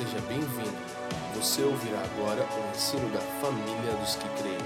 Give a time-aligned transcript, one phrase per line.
[0.00, 0.78] seja bem-vindo.
[1.34, 4.56] Você ouvirá agora o ensino da família dos que creem.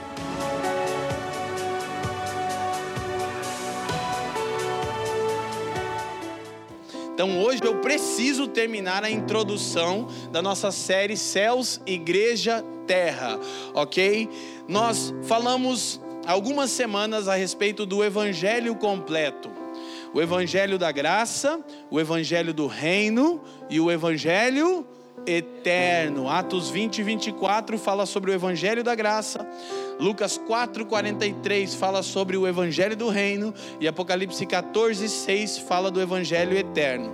[7.12, 13.38] Então hoje eu preciso terminar a introdução da nossa série Céus, Igreja, Terra,
[13.74, 14.28] ok?
[14.68, 19.50] Nós falamos algumas semanas a respeito do Evangelho completo.
[20.12, 21.58] O Evangelho da graça,
[21.90, 24.86] o Evangelho do reino e o Evangelho
[25.26, 26.28] eterno.
[26.28, 29.46] Atos 20 e 24 fala sobre o Evangelho da graça.
[29.98, 37.12] Lucas 4:43 fala sobre o evangelho do reino e Apocalipse 14:6 fala do evangelho eterno.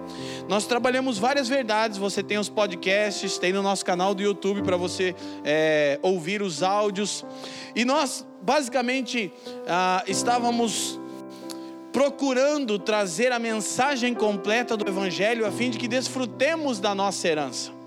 [0.48, 1.98] Nós trabalhamos várias verdades.
[1.98, 5.14] Você tem os podcasts, tem no nosso canal do YouTube para você
[5.44, 7.24] é, ouvir os áudios.
[7.74, 9.32] E nós basicamente
[9.68, 10.98] ah, estávamos
[11.92, 17.79] procurando trazer a mensagem completa do evangelho a fim de que desfrutemos da nossa herança.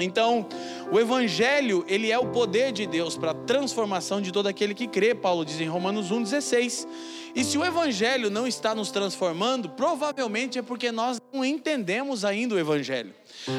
[0.00, 0.46] Então,
[0.90, 4.86] o evangelho, ele é o poder de Deus para a transformação de todo aquele que
[4.86, 6.86] crê, Paulo diz em Romanos 1:16.
[7.34, 12.54] E se o evangelho não está nos transformando, provavelmente é porque nós não entendemos ainda
[12.54, 13.12] o evangelho.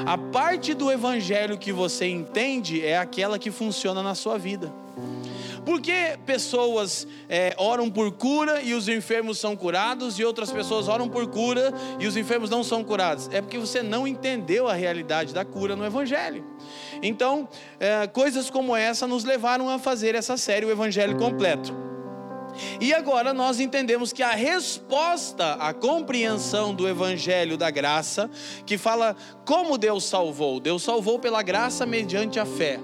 [0.06, 4.74] A parte do evangelho que você entende é aquela que funciona na sua vida.
[5.66, 10.88] Por que pessoas é, oram por cura e os enfermos são curados, e outras pessoas
[10.88, 13.30] oram por cura e os enfermos não são curados?
[13.32, 16.46] É porque você não entendeu a realidade da cura no Evangelho.
[17.02, 17.50] Então,
[17.80, 21.86] é, coisas como essa nos levaram a fazer essa série, o Evangelho completo.
[22.80, 28.30] E agora nós entendemos que a resposta à compreensão do evangelho da graça,
[28.66, 32.80] que fala como Deus salvou, Deus salvou pela graça mediante a fé.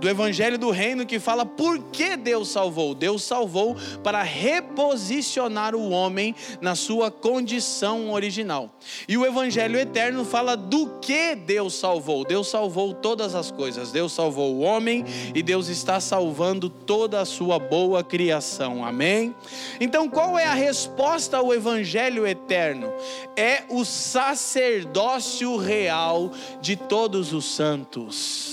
[0.00, 2.94] Do evangelho do reino que fala por que Deus salvou?
[2.94, 8.70] Deus salvou para reposicionar o homem na sua condição original.
[9.08, 12.24] E o evangelho eterno fala do que Deus salvou.
[12.24, 13.92] Deus salvou todas as coisas.
[13.92, 18.84] Deus salvou o homem e Deus está salvando toda a sua boa criação.
[18.84, 19.34] Amém.
[19.80, 22.92] Então, qual é a resposta ao Evangelho eterno?
[23.36, 26.30] É o sacerdócio real
[26.60, 28.51] de todos os santos.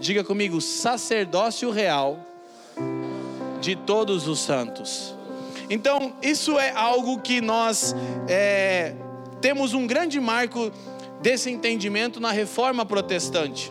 [0.00, 2.18] Diga comigo, sacerdócio real
[3.60, 5.14] de todos os santos.
[5.68, 7.94] Então, isso é algo que nós
[8.26, 8.94] é,
[9.40, 10.72] temos um grande marco
[11.20, 13.70] desse entendimento na reforma protestante.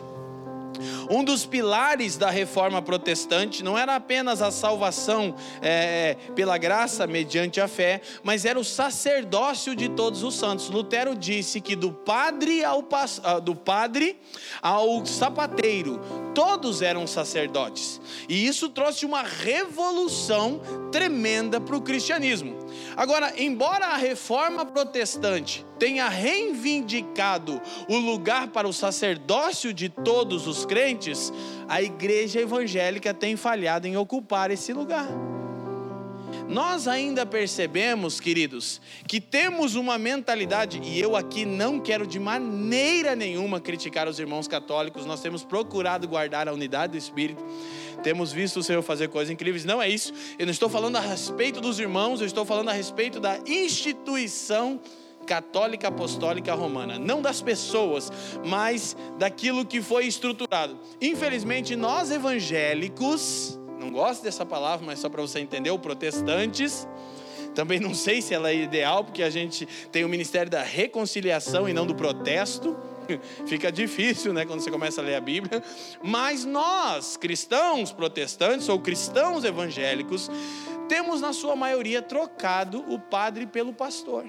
[1.10, 7.60] Um dos pilares da reforma protestante não era apenas a salvação é, pela graça mediante
[7.60, 10.68] a fé, mas era o sacerdócio de todos os santos.
[10.70, 12.86] Lutero disse que do padre ao,
[13.22, 14.18] ah, do padre
[14.62, 16.00] ao sapateiro,
[16.34, 18.00] todos eram sacerdotes.
[18.28, 22.69] E isso trouxe uma revolução tremenda para o cristianismo.
[22.96, 30.66] Agora, embora a reforma protestante tenha reivindicado o lugar para o sacerdócio de todos os
[30.66, 31.32] crentes,
[31.68, 35.08] a igreja evangélica tem falhado em ocupar esse lugar.
[36.50, 43.14] Nós ainda percebemos, queridos, que temos uma mentalidade, e eu aqui não quero de maneira
[43.14, 47.40] nenhuma criticar os irmãos católicos, nós temos procurado guardar a unidade do Espírito,
[48.02, 51.00] temos visto o Senhor fazer coisas incríveis, não é isso, eu não estou falando a
[51.00, 54.80] respeito dos irmãos, eu estou falando a respeito da instituição
[55.26, 58.10] católica apostólica romana, não das pessoas,
[58.44, 60.76] mas daquilo que foi estruturado.
[61.00, 66.86] Infelizmente, nós evangélicos, não gosto dessa palavra, mas só para você entender, o protestantes,
[67.54, 71.68] também não sei se ela é ideal, porque a gente tem o ministério da reconciliação
[71.68, 72.76] e não do protesto.
[73.46, 75.62] Fica difícil, né, quando você começa a ler a Bíblia.
[76.02, 80.30] Mas nós, cristãos protestantes ou cristãos evangélicos,
[80.88, 84.26] temos na sua maioria trocado o padre pelo pastor.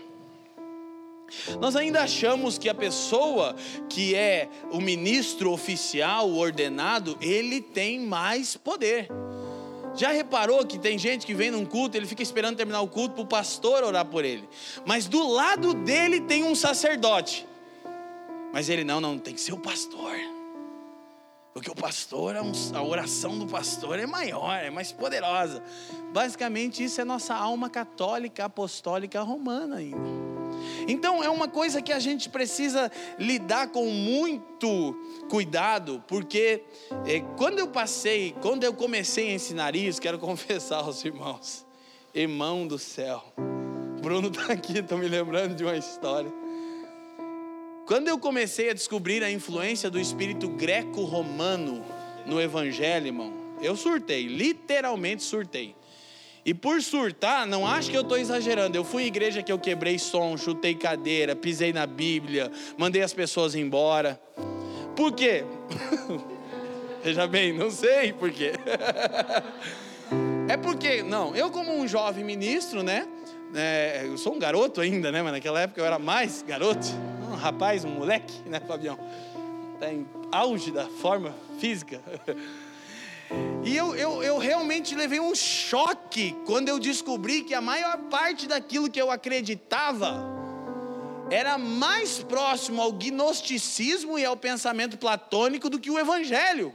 [1.59, 3.55] Nós ainda achamos que a pessoa
[3.89, 9.07] que é o ministro oficial, o ordenado, ele tem mais poder.
[9.95, 13.15] Já reparou que tem gente que vem num culto, ele fica esperando terminar o culto
[13.15, 14.47] para o pastor orar por ele.
[14.85, 17.47] Mas do lado dele tem um sacerdote.
[18.53, 20.15] Mas ele não, não, tem que ser o pastor.
[21.53, 25.61] Porque o pastor, a oração do pastor é maior, é mais poderosa.
[26.13, 30.30] Basicamente, isso é nossa alma católica, apostólica romana ainda.
[30.91, 34.93] Então é uma coisa que a gente precisa lidar com muito
[35.29, 36.63] cuidado, porque
[37.05, 41.65] é, quando eu passei, quando eu comecei a ensinar isso, quero confessar aos irmãos,
[42.13, 43.23] irmão do céu,
[44.01, 46.31] Bruno está aqui, estou me lembrando de uma história.
[47.85, 51.85] Quando eu comecei a descobrir a influência do espírito greco-romano
[52.25, 55.73] no evangelho, irmão, eu surtei, literalmente surtei.
[56.43, 58.75] E por surtar, não acho que eu estou exagerando.
[58.75, 63.13] Eu fui em igreja que eu quebrei som, chutei cadeira, pisei na Bíblia, mandei as
[63.13, 64.19] pessoas embora.
[64.95, 65.43] Por quê?
[67.03, 68.53] Veja bem, não sei por quê.
[70.49, 73.07] é porque, não, eu como um jovem ministro, né?
[73.53, 75.21] É, eu sou um garoto ainda, né?
[75.21, 76.87] Mas naquela época eu era mais garoto.
[77.31, 78.97] Um rapaz, um moleque, né, Fabião?
[79.75, 82.01] Está em auge da forma física.
[83.63, 88.47] E eu, eu, eu realmente levei um choque quando eu descobri que a maior parte
[88.47, 90.25] daquilo que eu acreditava
[91.29, 96.73] era mais próximo ao gnosticismo e ao pensamento platônico do que o evangelho.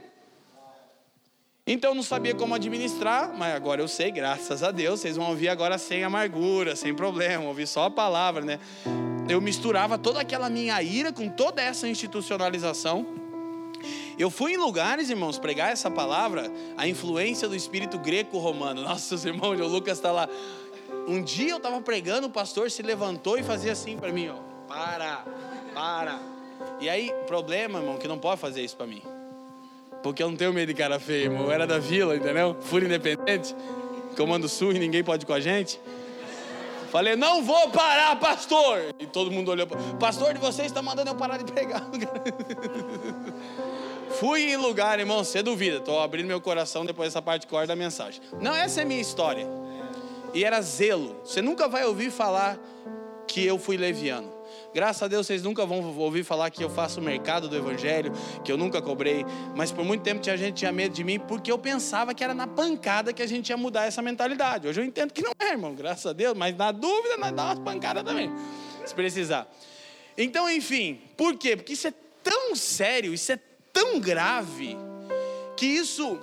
[1.69, 5.01] Então eu não sabia como administrar, mas agora eu sei, graças a Deus.
[5.01, 8.57] Vocês vão ouvir agora sem amargura, sem problema, ouvir só a palavra, né?
[9.27, 13.26] Eu misturava toda aquela minha ira com toda essa institucionalização.
[14.17, 18.81] Eu fui em lugares, irmãos, pregar essa palavra, a influência do espírito greco-romano.
[18.81, 20.27] Nossa, os irmãos, o Lucas está lá.
[21.07, 24.35] Um dia eu estava pregando, o pastor se levantou e fazia assim para mim, ó.
[24.67, 25.23] Para,
[25.73, 26.19] para.
[26.79, 29.01] E aí, problema, irmão, que não pode fazer isso para mim.
[30.01, 31.43] Porque eu não tenho medo de cara feia, irmão.
[31.43, 32.57] Eu era da vila, entendeu?
[32.61, 33.55] Fui independente.
[34.15, 35.79] Comando sul e ninguém pode ir com a gente.
[36.91, 38.95] Falei, não vou parar, pastor.
[38.97, 39.67] E todo mundo olhou.
[39.99, 41.83] Pastor de vocês está mandando eu parar de pregar.
[44.11, 47.75] Fui em lugar, irmão, você duvida, estou abrindo meu coração depois dessa parte core da
[47.75, 48.21] mensagem.
[48.41, 49.47] Não, essa é a minha história.
[50.33, 51.19] E era zelo.
[51.23, 52.57] Você nunca vai ouvir falar
[53.27, 54.37] que eu fui leviano.
[54.73, 58.11] Graças a Deus vocês nunca vão ouvir falar que eu faço o mercado do evangelho,
[58.43, 59.25] que eu nunca cobrei.
[59.55, 62.33] Mas por muito tempo tinha gente tinha medo de mim porque eu pensava que era
[62.33, 64.67] na pancada que a gente ia mudar essa mentalidade.
[64.67, 66.37] Hoje eu entendo que não é, irmão, graças a Deus.
[66.37, 68.31] Mas na dúvida nós dá umas pancadas também,
[68.85, 69.51] se precisar.
[70.17, 71.55] Então, enfim, por quê?
[71.55, 71.93] Porque isso é
[72.23, 73.39] tão sério, isso é
[73.77, 74.75] tão grave
[75.55, 76.19] que isso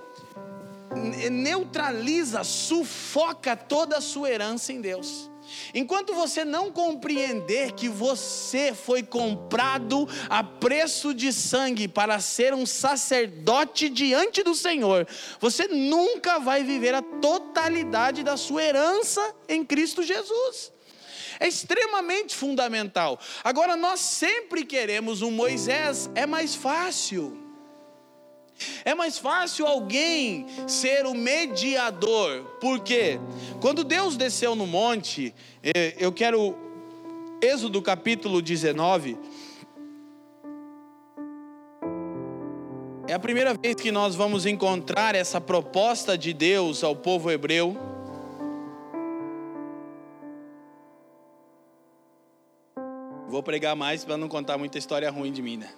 [1.31, 5.31] neutraliza, sufoca toda a sua herança em Deus.
[5.73, 12.65] Enquanto você não compreender que você foi comprado a preço de sangue para ser um
[12.65, 15.07] sacerdote diante do Senhor,
[15.39, 20.73] você nunca vai viver a totalidade da sua herança em Cristo Jesus.
[21.39, 23.17] É extremamente fundamental.
[23.45, 27.44] Agora, nós sempre queremos um Moisés, é mais fácil.
[28.83, 33.19] É mais fácil alguém ser o mediador, porque
[33.59, 36.55] quando Deus desceu no monte, eh, eu quero
[37.41, 39.17] Êxodo capítulo 19.
[43.07, 47.77] É a primeira vez que nós vamos encontrar essa proposta de Deus ao povo hebreu.
[53.27, 55.69] Vou pregar mais para não contar muita história ruim de mim, né?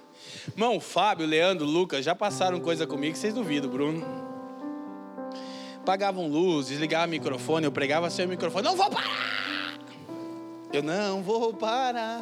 [0.50, 4.06] Irmão, Fábio, Leandro, Lucas já passaram coisa comigo que vocês duvidam, Bruno.
[5.86, 8.64] Pagavam luz, desligavam o microfone, eu pregava sem o microfone.
[8.64, 9.80] Não vou parar!
[10.74, 12.22] Eu não vou parar,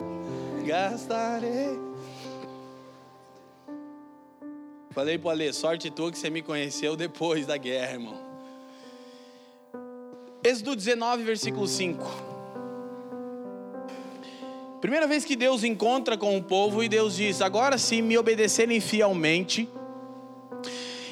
[0.64, 1.80] gastarei.
[4.92, 8.18] Falei pro Ale, sorte tua que você me conheceu depois da guerra, irmão.
[10.44, 12.35] Êxodo 19, versículo 5.
[14.82, 18.80] Primeira vez que Deus encontra com o povo e Deus diz: Agora, se me obedecerem
[18.80, 19.68] fielmente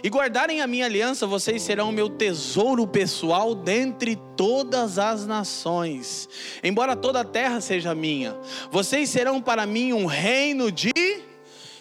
[0.04, 6.28] e guardarem a minha aliança, vocês serão meu tesouro pessoal dentre todas as nações.
[6.62, 8.38] Embora toda a terra seja minha,
[8.70, 10.92] vocês serão para mim um reino de.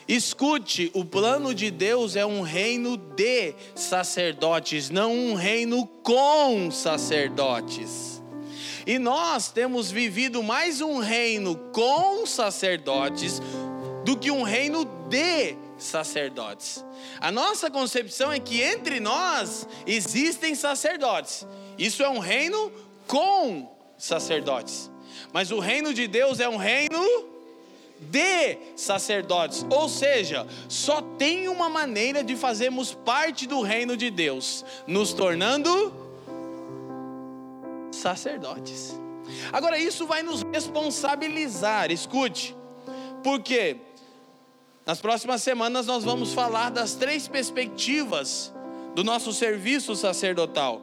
[0.07, 8.12] Escute, o plano de Deus é um reino de sacerdotes, não um reino com sacerdotes.
[8.87, 13.41] E nós temos vivido mais um reino com sacerdotes
[14.05, 16.85] do que um reino de sacerdotes.
[17.21, 21.47] A nossa concepção é que entre nós existem sacerdotes.
[21.79, 22.73] Isso é um reino
[23.07, 24.91] com sacerdotes.
[25.33, 26.99] Mas o reino de Deus é um reino
[28.01, 29.65] de sacerdotes.
[29.71, 36.02] Ou seja, só tem uma maneira de fazermos parte do reino de Deus, nos tornando
[38.03, 39.01] sacerdotes.
[39.53, 42.55] Agora, isso vai nos responsabilizar, escute,
[43.23, 43.77] porque
[44.85, 48.53] nas próximas semanas nós vamos falar das três perspectivas
[48.95, 50.83] do nosso serviço sacerdotal.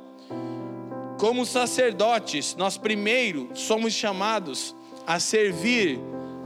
[1.19, 4.73] Como sacerdotes, nós primeiro somos chamados
[5.05, 5.99] a servir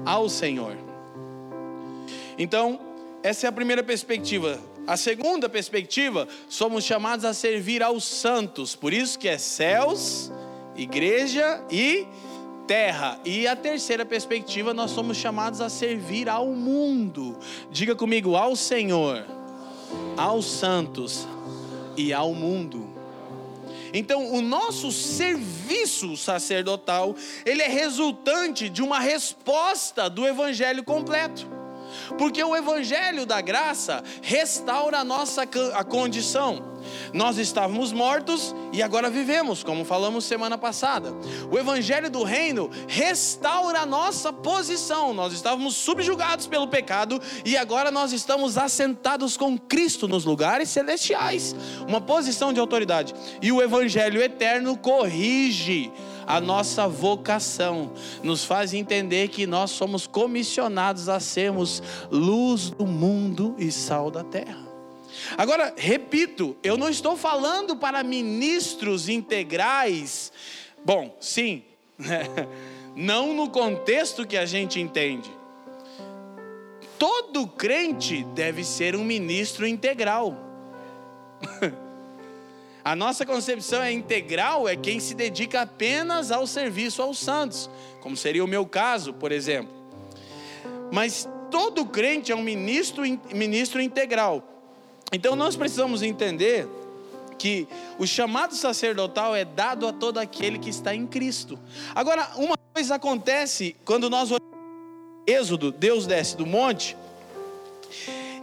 [0.03, 0.75] ao Senhor.
[2.37, 2.79] Então,
[3.21, 4.59] essa é a primeira perspectiva.
[4.87, 10.31] A segunda perspectiva, somos chamados a servir aos santos, por isso que é céus
[10.75, 12.07] igreja e
[12.67, 13.19] terra.
[13.25, 17.37] E a terceira perspectiva, nós somos chamados a servir ao mundo.
[17.71, 19.25] Diga comigo, ao Senhor,
[20.17, 21.27] aos santos
[21.97, 22.89] e ao mundo.
[23.93, 27.15] Então, o nosso serviço sacerdotal,
[27.45, 31.62] ele é resultante de uma resposta do evangelho completo.
[32.17, 36.73] Porque o evangelho da graça restaura a nossa a condição.
[37.13, 41.13] Nós estávamos mortos e agora vivemos, como falamos semana passada.
[41.51, 45.13] O evangelho do reino restaura a nossa posição.
[45.13, 51.55] Nós estávamos subjugados pelo pecado e agora nós estamos assentados com Cristo nos lugares celestiais,
[51.87, 53.13] uma posição de autoridade.
[53.41, 55.91] E o evangelho eterno corrige
[56.25, 63.55] a nossa vocação, nos faz entender que nós somos comissionados a sermos luz do mundo
[63.57, 64.63] e sal da terra.
[65.37, 70.31] Agora, repito, eu não estou falando para ministros integrais.
[70.83, 71.63] Bom, sim,
[72.95, 75.31] não no contexto que a gente entende.
[76.97, 80.37] Todo crente deve ser um ministro integral.
[82.83, 87.69] A nossa concepção é integral, é quem se dedica apenas ao serviço aos santos,
[88.01, 89.73] como seria o meu caso, por exemplo.
[90.91, 94.43] Mas todo crente é um ministro, ministro integral.
[95.13, 96.67] Então nós precisamos entender
[97.37, 101.57] que o chamado sacerdotal é dado a todo aquele que está em Cristo.
[101.95, 104.53] Agora, uma coisa acontece quando nós olhamos
[105.25, 106.97] Êxodo, Deus desce do monte,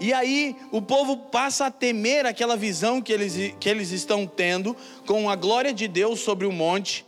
[0.00, 4.74] e aí o povo passa a temer aquela visão que eles, que eles estão tendo
[5.06, 7.04] com a glória de Deus sobre o monte.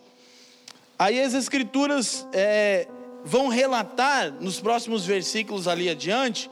[0.99, 2.87] Aí as escrituras é,
[3.25, 6.51] vão relatar nos próximos versículos ali adiante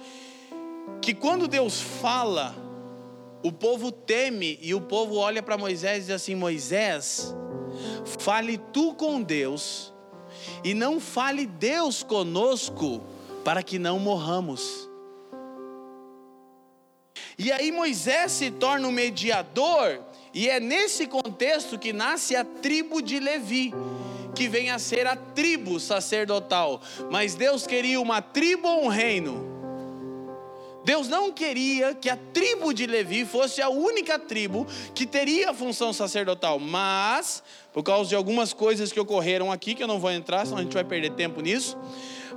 [1.02, 2.54] que quando Deus fala,
[3.42, 7.34] o povo teme e o povo olha para Moisés e diz assim: Moisés,
[8.18, 9.92] fale tu com Deus
[10.64, 13.02] e não fale Deus conosco
[13.44, 14.89] para que não morramos.
[17.42, 19.98] E aí Moisés se torna o mediador,
[20.34, 23.72] e é nesse contexto que nasce a tribo de Levi,
[24.34, 26.82] que vem a ser a tribo sacerdotal.
[27.10, 29.48] Mas Deus queria uma tribo ou um reino?
[30.84, 35.54] Deus não queria que a tribo de Levi fosse a única tribo que teria a
[35.54, 37.42] função sacerdotal, mas,
[37.72, 40.62] por causa de algumas coisas que ocorreram aqui, que eu não vou entrar, senão a
[40.62, 41.78] gente vai perder tempo nisso.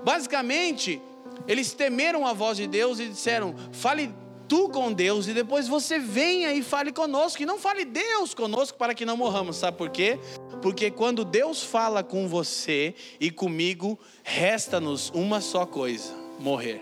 [0.01, 1.01] Basicamente,
[1.45, 5.99] eles temeram a voz de Deus e disseram: fale tu com Deus e depois você
[5.99, 7.41] venha e fale conosco.
[7.41, 9.57] E não fale Deus conosco para que não morramos.
[9.57, 10.19] Sabe por quê?
[10.61, 16.81] Porque quando Deus fala com você e comigo, resta-nos uma só coisa: morrer.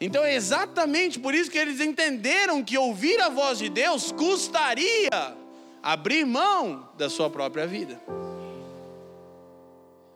[0.00, 5.36] Então é exatamente por isso que eles entenderam que ouvir a voz de Deus custaria
[5.82, 8.00] abrir mão da sua própria vida.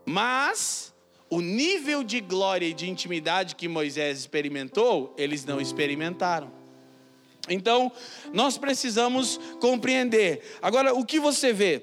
[0.07, 0.94] Mas
[1.31, 6.51] o nível de glória e de intimidade que Moisés experimentou, eles não experimentaram.
[7.49, 7.93] Então,
[8.33, 10.59] nós precisamos compreender.
[10.63, 11.83] Agora, o que você vê?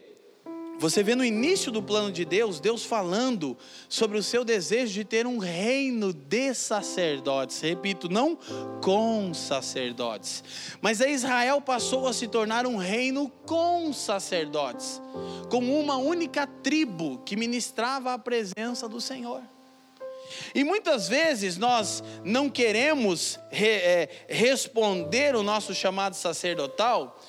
[0.81, 3.55] Você vê no início do plano de Deus, Deus falando
[3.87, 7.61] sobre o seu desejo de ter um reino de sacerdotes.
[7.61, 8.35] Repito, não
[8.81, 10.43] com sacerdotes.
[10.81, 14.99] Mas a Israel passou a se tornar um reino com sacerdotes,
[15.51, 19.43] com uma única tribo que ministrava a presença do Senhor.
[20.55, 27.20] E muitas vezes nós não queremos re, é, responder o nosso chamado sacerdotal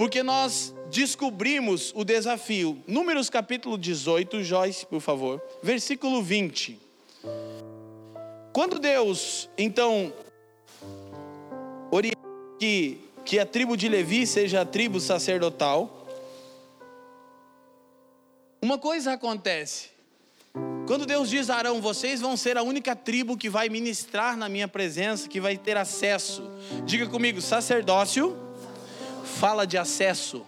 [0.00, 2.82] porque nós descobrimos o desafio.
[2.86, 6.80] Números capítulo 18, Joyce, por favor, versículo 20.
[8.50, 10.10] Quando Deus, então,
[11.90, 12.18] orienta
[12.58, 16.08] que, que a tribo de Levi seja a tribo sacerdotal,
[18.62, 19.90] uma coisa acontece.
[20.86, 24.48] Quando Deus diz a Arão, vocês vão ser a única tribo que vai ministrar na
[24.48, 26.42] minha presença, que vai ter acesso.
[26.86, 28.48] Diga comigo, sacerdócio
[29.38, 30.44] fala de acesso.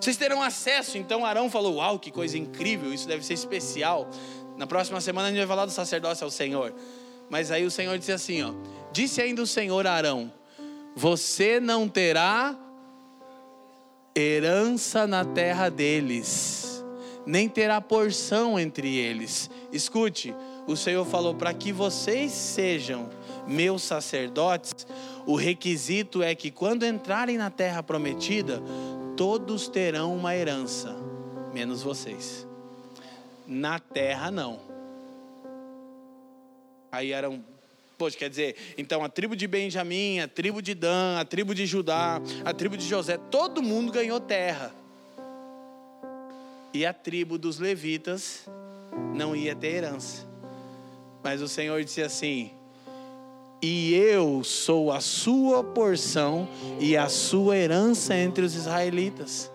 [0.00, 0.96] Vocês terão acesso.
[0.98, 4.08] Então Arão falou: Uau, que coisa incrível, isso deve ser especial.
[4.56, 6.74] Na próxima semana a gente vai falar do sacerdócio ao Senhor.
[7.30, 8.52] Mas aí o Senhor disse assim: ó,
[8.92, 10.32] Disse ainda o Senhor a Arão:
[10.96, 12.56] Você não terá
[14.16, 16.84] herança na terra deles,
[17.26, 19.50] nem terá porção entre eles.
[19.72, 20.34] Escute,
[20.66, 23.08] o Senhor falou: Para que vocês sejam
[23.46, 24.86] meus sacerdotes,
[25.28, 28.62] o requisito é que quando entrarem na terra prometida,
[29.14, 30.96] todos terão uma herança,
[31.52, 32.48] menos vocês.
[33.46, 34.58] Na terra não.
[36.90, 37.44] Aí eram
[37.98, 41.66] Poxa, quer dizer, então a tribo de Benjamim, a tribo de Dan, a tribo de
[41.66, 44.72] Judá, a tribo de José, todo mundo ganhou terra.
[46.72, 48.48] E a tribo dos levitas
[49.14, 50.26] não ia ter herança.
[51.22, 52.52] Mas o Senhor disse assim:
[53.60, 56.48] e eu sou a sua porção
[56.78, 59.50] e a sua herança entre os israelitas.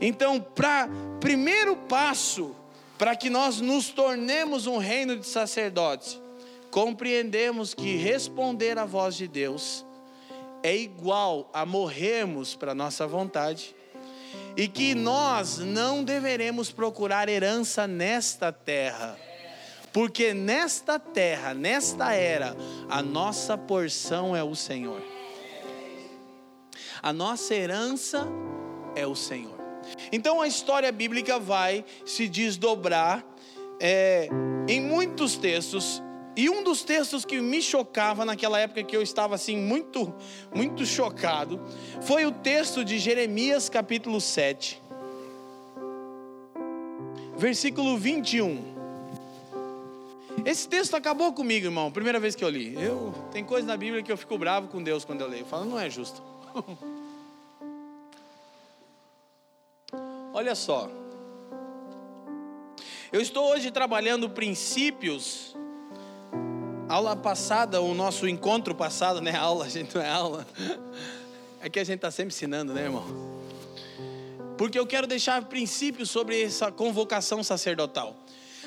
[0.00, 0.88] Então, para
[1.20, 2.54] primeiro passo
[2.96, 6.20] para que nós nos tornemos um reino de sacerdotes,
[6.70, 9.86] compreendemos que responder à voz de Deus
[10.62, 13.74] é igual a morrermos para nossa vontade
[14.56, 19.16] e que nós não deveremos procurar herança nesta terra,
[19.92, 22.56] porque nesta terra, nesta era,
[22.88, 25.02] a nossa porção é o Senhor.
[27.02, 28.26] A nossa herança
[28.94, 29.58] é o Senhor.
[30.12, 33.24] Então a história bíblica vai se desdobrar
[33.80, 34.28] é,
[34.68, 36.02] em muitos textos.
[36.36, 40.14] E um dos textos que me chocava naquela época que eu estava assim muito,
[40.54, 41.60] muito chocado,
[42.02, 44.80] foi o texto de Jeremias capítulo 7,
[47.36, 48.77] versículo 21.
[50.44, 52.74] Esse texto acabou comigo, irmão, primeira vez que eu li.
[52.74, 55.42] Eu tem coisa na Bíblia que eu fico bravo com Deus quando eu leio.
[55.42, 56.22] Eu falo, não é justo.
[60.32, 60.88] Olha só.
[63.10, 65.56] Eu estou hoje trabalhando princípios.
[66.88, 69.34] Aula passada, o nosso encontro passado, né?
[69.34, 70.46] Aula, a gente não é aula.
[71.60, 73.04] É que a gente está sempre ensinando, né, irmão?
[74.56, 78.14] Porque eu quero deixar princípios sobre essa convocação sacerdotal.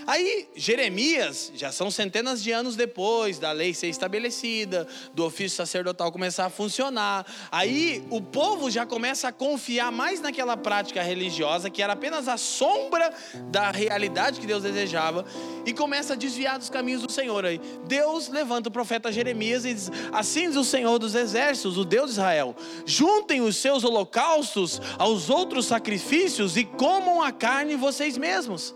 [0.07, 6.11] Aí, Jeremias, já são centenas de anos depois da lei ser estabelecida, do ofício sacerdotal
[6.11, 7.25] começar a funcionar.
[7.51, 12.37] Aí, o povo já começa a confiar mais naquela prática religiosa, que era apenas a
[12.37, 13.13] sombra
[13.51, 15.25] da realidade que Deus desejava,
[15.65, 17.45] e começa a desviar dos caminhos do Senhor.
[17.45, 21.85] Aí, Deus levanta o profeta Jeremias e diz: Assim diz o Senhor dos exércitos, o
[21.85, 22.55] Deus de Israel:
[22.85, 28.75] juntem os seus holocaustos aos outros sacrifícios e comam a carne vocês mesmos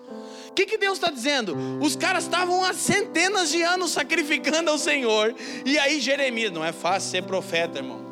[0.55, 1.55] que, que Deus está dizendo?
[1.81, 5.35] Os caras estavam há centenas de anos sacrificando ao Senhor.
[5.65, 8.05] E aí, Jeremias, não é fácil ser profeta, irmão.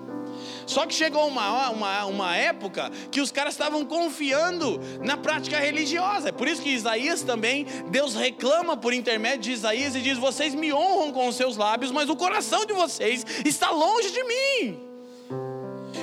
[0.66, 6.30] Só que chegou uma, uma, uma época que os caras estavam confiando na prática religiosa.
[6.30, 10.54] É por isso que Isaías também, Deus reclama por intermédio de Isaías e diz: Vocês
[10.54, 14.93] me honram com os seus lábios, mas o coração de vocês está longe de mim.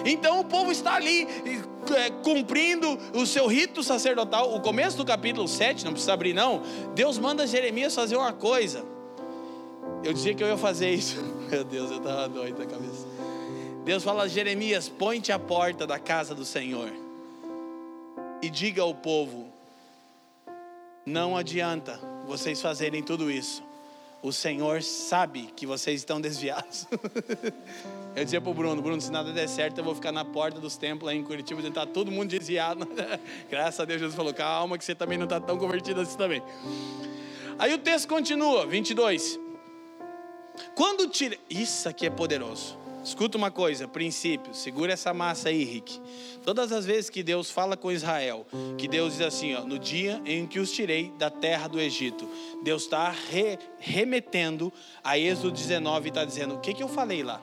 [0.05, 1.27] Então o povo está ali
[1.95, 4.55] é, cumprindo o seu rito sacerdotal.
[4.55, 6.63] O começo do capítulo 7, não precisa abrir não.
[6.95, 8.85] Deus manda Jeremias fazer uma coisa.
[10.03, 11.23] Eu dizia que eu ia fazer isso.
[11.51, 13.07] Meu Deus, eu estava doido da cabeça.
[13.85, 16.91] Deus fala a Jeremias: põe-te à porta da casa do Senhor
[18.43, 19.49] e diga ao povo:
[21.05, 23.63] não adianta vocês fazerem tudo isso.
[24.23, 26.87] O Senhor sabe que vocês estão desviados.
[28.15, 30.77] Eu dizia pro Bruno, Bruno, se nada der certo, eu vou ficar na porta dos
[30.77, 32.85] templos aí em Curitiba, tentar todo mundo desviado.
[33.49, 36.43] Graças a Deus, Jesus falou, calma que você também não está tão convertido assim também.
[37.57, 39.39] Aí o texto continua, 22.
[40.75, 41.39] Quando tira...
[41.49, 42.80] Isso aqui é poderoso.
[43.03, 46.01] Escuta uma coisa, princípio, segura essa massa aí, Rick.
[46.45, 50.21] Todas as vezes que Deus fala com Israel, que Deus diz assim, ó, no dia
[50.27, 52.29] em que os tirei da terra do Egito,
[52.63, 57.23] Deus está re, remetendo a Êxodo 19 e está dizendo: o que, que eu falei
[57.23, 57.41] lá?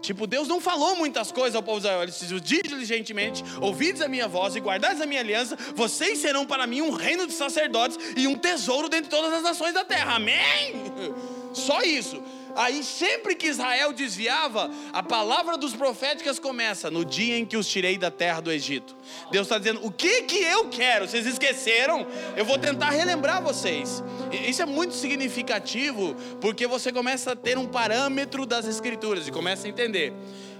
[0.00, 2.02] Tipo, Deus não falou muitas coisas ao povo de Israel.
[2.02, 6.66] Ele disse: diligentemente, ouvides a minha voz e guardares a minha aliança, vocês serão para
[6.66, 10.14] mim um reino de sacerdotes e um tesouro dentre todas as nações da terra.
[10.14, 10.74] Amém?
[11.52, 12.22] Só isso.
[12.56, 17.68] Aí sempre que Israel desviava, a palavra dos proféticas começa no dia em que os
[17.68, 18.96] tirei da terra do Egito.
[19.30, 21.06] Deus está dizendo: o que que eu quero?
[21.06, 22.06] Vocês esqueceram?
[22.36, 24.02] Eu vou tentar relembrar vocês.
[24.32, 29.66] Isso é muito significativo porque você começa a ter um parâmetro das escrituras e começa
[29.66, 30.12] a entender.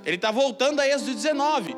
[0.05, 1.75] Ele está voltando a Êxodo 19.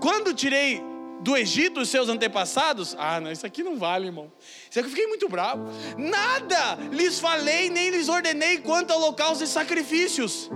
[0.00, 0.91] Quando tirei
[1.22, 2.96] do Egito os seus antepassados?
[2.98, 4.30] Ah, não, isso aqui não vale, irmão.
[4.68, 5.64] Isso aqui eu fiquei muito bravo.
[5.96, 10.50] Nada lhes falei, nem lhes ordenei quanto a holocaustos e sacrifícios.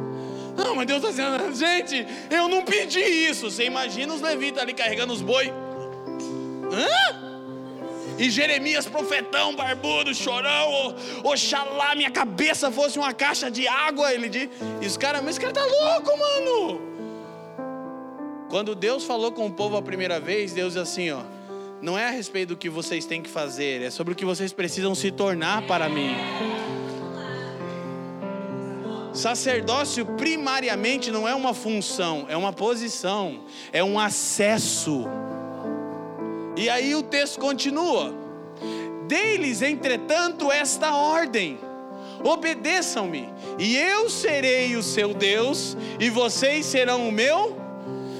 [0.57, 3.51] Não, mas Deus está dizendo, gente, eu não pedi isso.
[3.51, 5.53] Você imagina os levitas ali carregando os boi.
[6.73, 7.27] Hã?
[8.19, 14.13] E Jeremias, profetão, barbudo, chorão, oxalá minha cabeça fosse uma caixa de água.
[14.13, 14.49] Ele diz,
[14.81, 16.96] e os caras, mas esse cara tá louco, mano.
[18.49, 21.23] Quando Deus falou com o povo a primeira vez, Deus diz assim: ó,
[21.83, 24.53] não é a respeito do que vocês têm que fazer, é sobre o que vocês
[24.53, 26.15] precisam se tornar para mim.
[29.13, 35.07] Sacerdócio primariamente não é uma função, é uma posição, é um acesso.
[36.57, 38.15] E aí o texto continua:
[39.09, 41.59] Deles, entretanto, esta ordem:
[42.23, 43.29] obedeçam-me,
[43.59, 47.66] e eu serei o seu Deus, e vocês serão o meu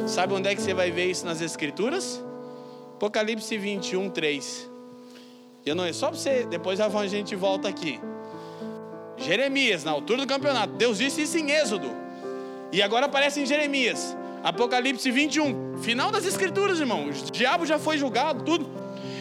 [0.07, 2.23] Sabe onde é que você vai ver isso nas Escrituras?
[2.95, 4.71] Apocalipse 21, 3.
[5.67, 7.99] Eu não, é só para você, depois a gente volta aqui.
[9.17, 11.91] Jeremias, na altura do campeonato, Deus disse isso em Êxodo.
[12.71, 14.17] E agora aparece em Jeremias.
[14.45, 17.09] Apocalipse 21, final das Escrituras, irmão.
[17.09, 18.71] O diabo já foi julgado, tudo.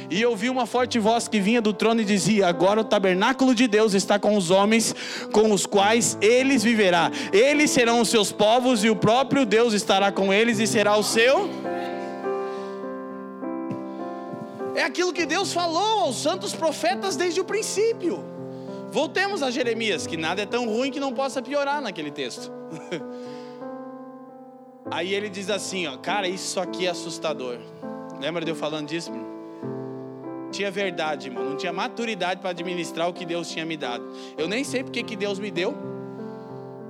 [0.10, 3.56] E eu vi uma forte voz que vinha do trono e dizia: Agora o tabernáculo
[3.56, 4.96] de Deus está com os homens,
[5.32, 7.12] com os quais eles viverá.
[7.34, 11.04] Eles serão os seus povos e o próprio Deus estará com eles e será o
[11.04, 11.50] seu.
[14.76, 18.24] É aquilo que Deus falou aos santos profetas desde o princípio.
[18.92, 22.52] Voltemos a Jeremias, que nada é tão ruim que não possa piorar naquele texto.
[24.92, 27.58] Aí ele diz assim, ó, cara, isso aqui é assustador.
[28.20, 29.12] Lembra de eu falando disso?
[30.56, 31.44] Tinha verdade, irmão.
[31.44, 34.06] Não tinha maturidade para administrar o que Deus tinha me dado.
[34.38, 35.76] Eu nem sei porque que Deus me deu,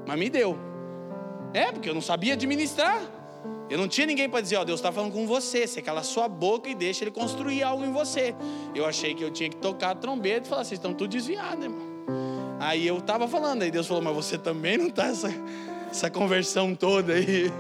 [0.06, 0.56] mas me deu.
[1.51, 3.01] É, porque eu não sabia administrar.
[3.67, 5.65] Eu não tinha ninguém para dizer, ó, Deus está falando com você.
[5.65, 8.36] Você cala sua boca e deixa Ele construir algo em você.
[8.75, 11.63] Eu achei que eu tinha que tocar a trombeta e falar, vocês estão tudo desviados,
[11.63, 11.95] irmão.
[12.60, 15.32] Aí eu estava falando, aí Deus falou, mas você também não está essa,
[15.89, 17.51] essa conversão toda aí.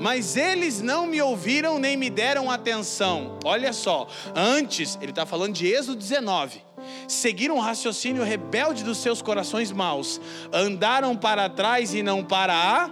[0.00, 3.38] Mas eles não me ouviram nem me deram atenção.
[3.44, 6.70] Olha só, antes, ele está falando de Êxodo 19
[7.06, 10.20] seguiram o raciocínio rebelde dos seus corações maus,
[10.52, 12.90] andaram para trás e não para a.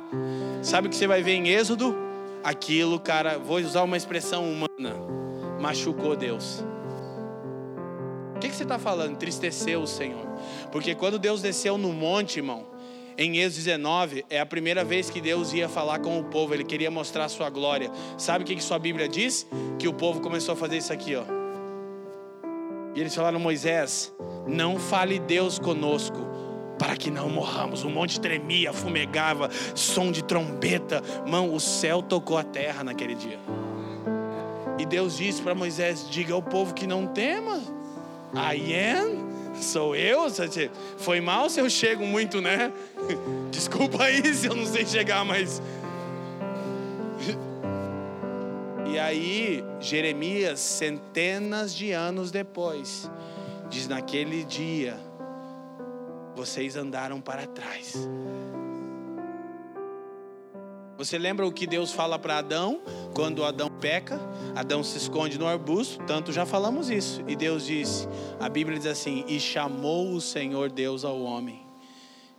[0.63, 1.97] Sabe o que você vai ver em Êxodo?
[2.43, 4.95] Aquilo, cara, vou usar uma expressão humana,
[5.61, 6.65] machucou Deus.
[8.35, 9.13] O que, que você está falando?
[9.13, 10.25] Entristeceu o Senhor.
[10.71, 12.67] Porque quando Deus desceu no monte, irmão,
[13.19, 16.63] em Êxodo 19, é a primeira vez que Deus ia falar com o povo, ele
[16.63, 17.91] queria mostrar a sua glória.
[18.17, 19.45] Sabe o que, que sua Bíblia diz?
[19.77, 21.25] Que o povo começou a fazer isso aqui, ó.
[22.95, 24.15] E eles falaram: Moisés,
[24.47, 26.17] não fale Deus conosco,
[26.79, 27.83] para que não morramos.
[27.83, 31.03] O monte tremia, fumegava, som de trombeta.
[31.27, 33.41] Mão, o céu tocou a terra naquele dia.
[34.79, 37.61] E Deus disse para Moisés: Diga ao povo que não tema.
[38.33, 39.38] I am.
[39.61, 40.27] Sou eu?
[40.99, 42.73] Foi mal se eu chego muito, né?
[43.51, 45.61] Desculpa aí se eu não sei chegar, mas.
[48.91, 53.11] E aí, Jeremias, centenas de anos depois,
[53.69, 54.99] diz: Naquele dia,
[56.35, 58.09] vocês andaram para trás.
[60.99, 62.81] Você lembra o que Deus fala para Adão
[63.15, 64.21] quando Adão peca?
[64.57, 67.23] Adão se esconde no arbusto, tanto já falamos isso.
[67.29, 68.09] E Deus disse,
[68.41, 71.63] a Bíblia diz assim: E chamou o Senhor Deus ao homem.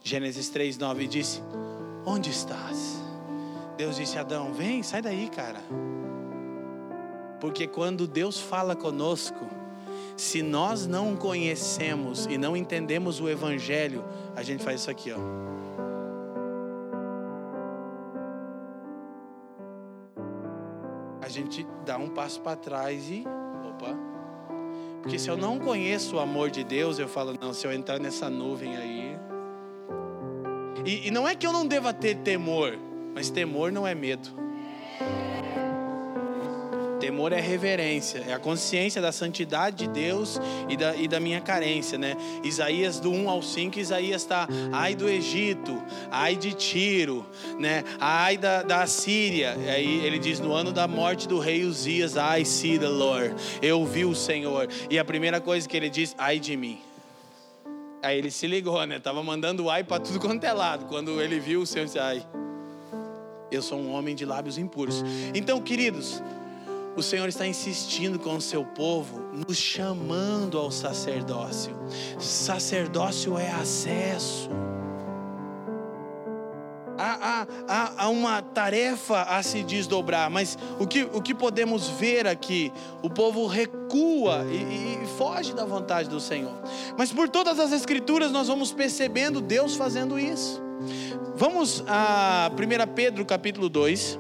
[0.04, 1.42] Gênesis 3:9 disse:
[2.06, 3.02] Onde estás?
[3.78, 5.62] Deus disse a Adão: Vem, sai daí, cara.
[7.40, 9.48] Porque quando Deus fala conosco,
[10.18, 14.04] se nós não conhecemos e não entendemos o evangelho,
[14.36, 15.59] a gente faz isso aqui, ó.
[21.40, 23.26] Gente dá um passo para trás e.
[23.68, 23.98] Opa!
[25.02, 28.00] Porque se eu não conheço o amor de Deus, eu falo, não, se eu entrar
[28.00, 29.18] nessa nuvem aí.
[30.86, 32.78] E, e não é que eu não deva ter temor,
[33.14, 34.30] mas temor não é medo.
[37.00, 41.40] Temor é reverência, é a consciência da santidade de Deus e da, e da minha
[41.40, 42.16] carência, né?
[42.44, 45.82] Isaías do 1 ao 5, Isaías está, ai do Egito,
[46.12, 47.26] ai de Tiro,
[47.58, 47.84] né?
[48.00, 49.54] Ai da, da Síria.
[49.54, 53.86] Aí ele diz, no ano da morte do rei Uzias, ai see the Lord, eu
[53.86, 54.68] vi o Senhor.
[54.90, 56.80] E a primeira coisa que ele diz, ai de mim.
[58.02, 59.00] Aí ele se ligou, né?
[59.00, 60.86] Tava mandando ai para tudo quanto é lado.
[60.86, 62.26] Quando ele viu o Senhor, disse, ai,
[63.52, 65.04] eu sou um homem de lábios impuros.
[65.34, 66.22] Então, queridos,
[66.96, 71.76] o Senhor está insistindo com o seu povo, nos chamando ao sacerdócio.
[72.20, 74.50] Sacerdócio é acesso.
[77.02, 82.28] Há, há, há, uma tarefa a se desdobrar, mas o que, o que podemos ver
[82.28, 82.74] aqui?
[83.02, 86.62] O povo recua e, e foge da vontade do Senhor.
[86.98, 90.62] Mas por todas as Escrituras nós vamos percebendo Deus fazendo isso.
[91.38, 94.20] Vamos a 1 Pedro capítulo 2.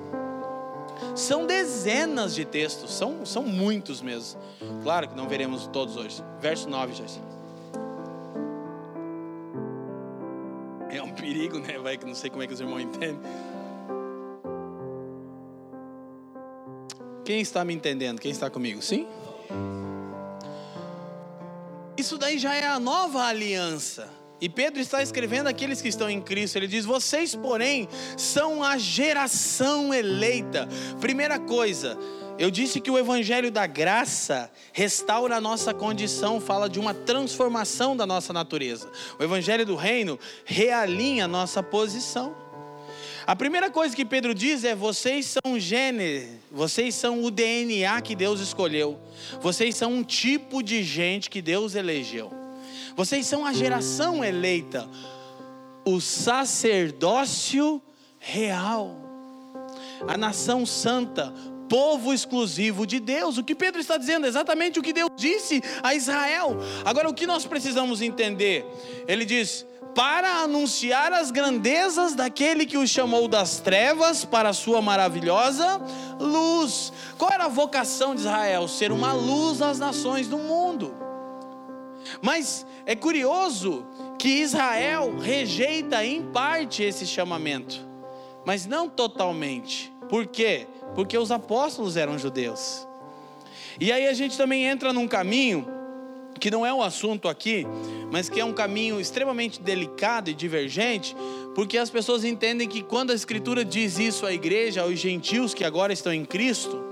[1.15, 4.39] São dezenas de textos, são, são muitos mesmo.
[4.83, 6.23] Claro que não veremos todos hoje.
[6.39, 7.19] Verso 9, Joyce.
[10.89, 11.77] É um perigo, né?
[11.77, 13.19] Vai que não sei como é que os irmãos entendem.
[17.23, 18.19] Quem está me entendendo?
[18.19, 18.81] Quem está comigo?
[18.81, 19.07] Sim?
[21.95, 24.18] Isso daí já é a nova aliança.
[24.41, 26.57] E Pedro está escrevendo aqueles que estão em Cristo.
[26.57, 30.67] Ele diz: Vocês, porém, são a geração eleita.
[31.01, 31.97] Primeira coisa,
[32.37, 37.97] eu disse que o Evangelho da graça restaura a nossa condição, fala de uma transformação
[37.97, 38.89] da nossa natureza.
[39.19, 42.33] O Evangelho do reino realinha a nossa posição.
[43.27, 48.15] A primeira coisa que Pedro diz é: vocês são gênero, vocês são o DNA que
[48.15, 48.97] Deus escolheu,
[49.41, 52.38] vocês são um tipo de gente que Deus elegeu.
[52.99, 54.85] Vocês são a geração eleita,
[55.85, 57.81] o sacerdócio
[58.17, 58.93] real,
[60.05, 61.33] a nação santa,
[61.69, 63.37] povo exclusivo de Deus.
[63.37, 66.57] O que Pedro está dizendo é exatamente o que Deus disse a Israel.
[66.83, 68.65] Agora, o que nós precisamos entender?
[69.07, 74.81] Ele diz: para anunciar as grandezas daquele que o chamou das trevas para a sua
[74.81, 75.81] maravilhosa
[76.19, 76.91] luz.
[77.17, 78.67] Qual era a vocação de Israel?
[78.67, 81.07] Ser uma luz às nações do mundo.
[82.21, 83.85] Mas é curioso
[84.17, 87.87] que Israel rejeita em parte esse chamamento,
[88.43, 89.93] mas não totalmente.
[90.09, 90.65] Por quê?
[90.95, 92.87] Porque os apóstolos eram judeus.
[93.79, 95.67] E aí a gente também entra num caminho
[96.39, 97.63] que não é o assunto aqui,
[98.11, 101.15] mas que é um caminho extremamente delicado e divergente,
[101.53, 105.63] porque as pessoas entendem que quando a Escritura diz isso à igreja, aos gentios que
[105.63, 106.83] agora estão em Cristo,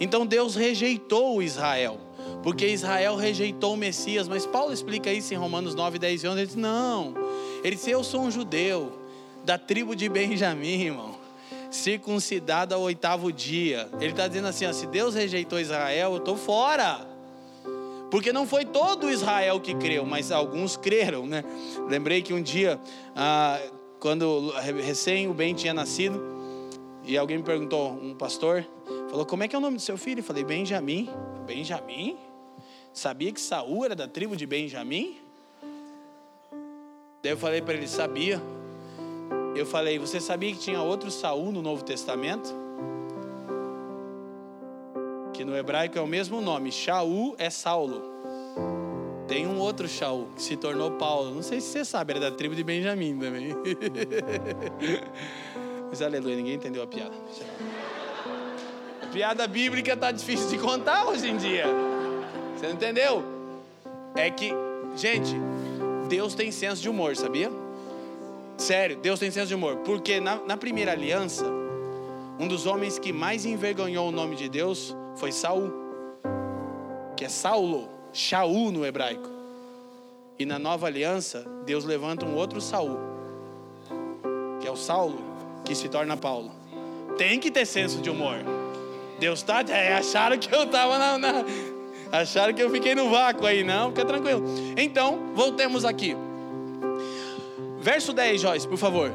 [0.00, 2.00] então Deus rejeitou Israel,
[2.44, 6.38] porque Israel rejeitou o Messias, mas Paulo explica isso em Romanos 9, 10 e 11,
[6.38, 7.14] ele diz, não,
[7.64, 9.00] ele diz, eu sou um judeu,
[9.42, 11.14] da tribo de Benjamim, irmão,
[11.70, 16.36] circuncidado ao oitavo dia, ele está dizendo assim, ó, se Deus rejeitou Israel, eu estou
[16.36, 17.06] fora,
[18.10, 21.42] porque não foi todo Israel que creu, mas alguns creram, né?
[21.88, 22.78] Lembrei que um dia,
[23.16, 23.58] ah,
[23.98, 24.50] quando
[24.82, 26.22] recém o bem tinha nascido,
[27.04, 28.66] e alguém me perguntou, um pastor,
[29.10, 30.20] falou: Como é que é o nome do seu filho?
[30.20, 31.08] Eu falei: Benjamim.
[31.46, 32.16] Benjamim?
[32.94, 35.18] Sabia que Saul era da tribo de Benjamim?
[37.22, 38.40] Daí eu falei para ele: Sabia.
[39.54, 42.64] Eu falei: Você sabia que tinha outro Saul no Novo Testamento?
[45.34, 46.70] que no hebraico é o mesmo nome.
[46.70, 48.14] Shaul é Saulo.
[49.26, 51.34] Tem um outro Shaul que se tornou Paulo.
[51.34, 53.52] Não sei se você sabe, era da tribo de Benjamim também.
[55.90, 57.14] Mas aleluia, ninguém entendeu a piada.
[59.02, 61.66] A piada bíblica tá difícil de contar hoje em dia.
[62.64, 63.22] Você não entendeu?
[64.16, 64.50] É que,
[64.96, 65.36] gente,
[66.08, 67.52] Deus tem senso de humor, sabia?
[68.56, 69.76] Sério, Deus tem senso de humor.
[69.84, 71.44] Porque na, na primeira aliança,
[72.40, 75.70] um dos homens que mais envergonhou o nome de Deus foi Saul,
[77.14, 79.28] que é Saulo, Shaul no hebraico.
[80.38, 82.98] E na nova aliança, Deus levanta um outro Saul,
[84.62, 85.18] que é o Saulo,
[85.66, 86.50] que se torna Paulo.
[87.18, 88.38] Tem que ter senso de humor.
[89.20, 91.44] Deus tá, é, acharam que eu tava na, na,
[92.22, 94.44] acharam que eu fiquei no vácuo aí, não, fica tranquilo.
[94.76, 96.16] Então, voltemos aqui.
[97.80, 99.12] Verso 10, Joyce, por favor.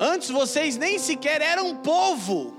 [0.00, 2.54] Antes vocês nem sequer eram povo,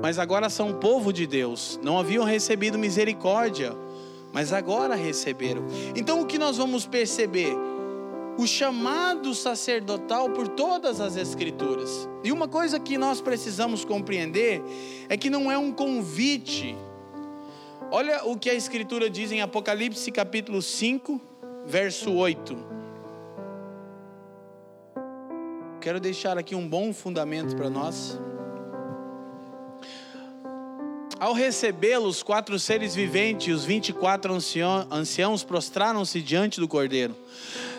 [0.00, 1.80] mas agora são povo de Deus.
[1.82, 3.72] Não haviam recebido misericórdia,
[4.32, 5.64] mas agora receberam.
[5.96, 7.54] Então o que nós vamos perceber?
[8.38, 12.08] O chamado sacerdotal por todas as Escrituras.
[12.22, 14.62] E uma coisa que nós precisamos compreender
[15.08, 16.76] é que não é um convite.
[17.94, 21.20] Olha o que a Escritura diz em Apocalipse capítulo 5,
[21.66, 22.56] verso 8.
[25.78, 28.18] Quero deixar aqui um bom fundamento para nós.
[31.20, 36.66] Ao recebê-lo, os quatro seres viventes e os vinte e quatro anciãos prostraram-se diante do
[36.66, 37.14] cordeiro.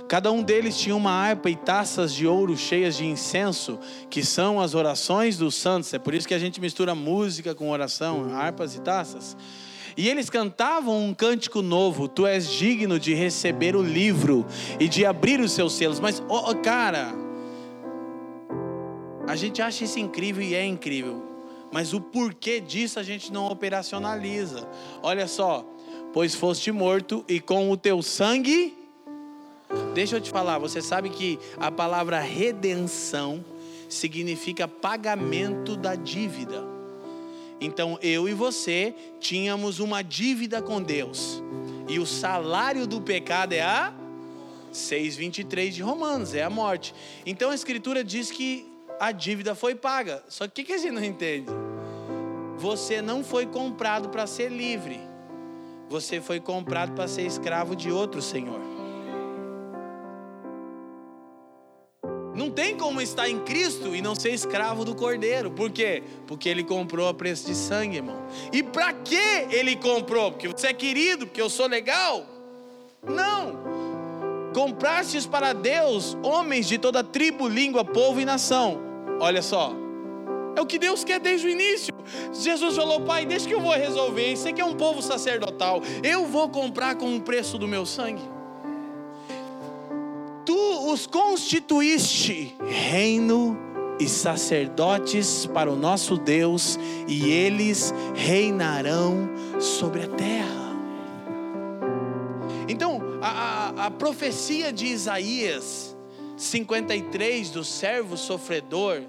[0.08, 4.60] Cada um deles tinha uma harpa e taças de ouro cheias de incenso, que são
[4.60, 5.94] as orações dos santos.
[5.94, 9.36] É por isso que a gente mistura música com oração, harpas e taças.
[9.96, 14.46] E eles cantavam um cântico novo: Tu és digno de receber o livro
[14.80, 16.00] e de abrir os seus selos.
[16.00, 17.14] Mas, oh, cara,
[19.28, 21.34] a gente acha isso incrível e é incrível
[21.74, 24.70] mas o porquê disso a gente não operacionaliza.
[25.02, 25.68] Olha só,
[26.14, 28.83] pois foste morto e com o teu sangue.
[29.94, 33.44] Deixa eu te falar, você sabe que a palavra redenção
[33.88, 36.64] significa pagamento da dívida.
[37.62, 41.42] Então eu e você tínhamos uma dívida com Deus.
[41.88, 43.94] E o salário do pecado é a
[44.72, 46.94] 6:23 de Romanos, é a morte.
[47.26, 48.66] Então a escritura diz que
[49.00, 50.24] a dívida foi paga.
[50.28, 51.52] Só que o que a gente não entende?
[52.58, 55.00] Você não foi comprado para ser livre.
[55.90, 58.73] Você foi comprado para ser escravo de outro Senhor.
[62.34, 65.52] Não tem como estar em Cristo e não ser escravo do Cordeiro.
[65.52, 66.02] Por quê?
[66.26, 68.18] Porque ele comprou a preço de sangue, irmão.
[68.52, 70.32] E para que ele comprou?
[70.32, 72.26] Porque você é querido, porque eu sou legal?
[73.08, 73.62] Não.
[74.54, 78.80] Comprastes para Deus homens de toda tribo, língua, povo e nação.
[79.20, 79.74] Olha só.
[80.56, 81.94] É o que Deus quer desde o início.
[82.32, 84.36] Jesus falou: Pai, deixa que eu vou resolver.
[84.36, 88.33] Você que é um povo sacerdotal, eu vou comprar com o preço do meu sangue.
[90.46, 93.58] Tu os constituíste reino
[94.00, 96.78] e sacerdotes para o nosso Deus,
[97.08, 99.30] e eles reinarão
[99.60, 100.74] sobre a terra.
[102.68, 105.96] Então, a, a, a profecia de Isaías
[106.36, 109.04] 53 do servo sofredor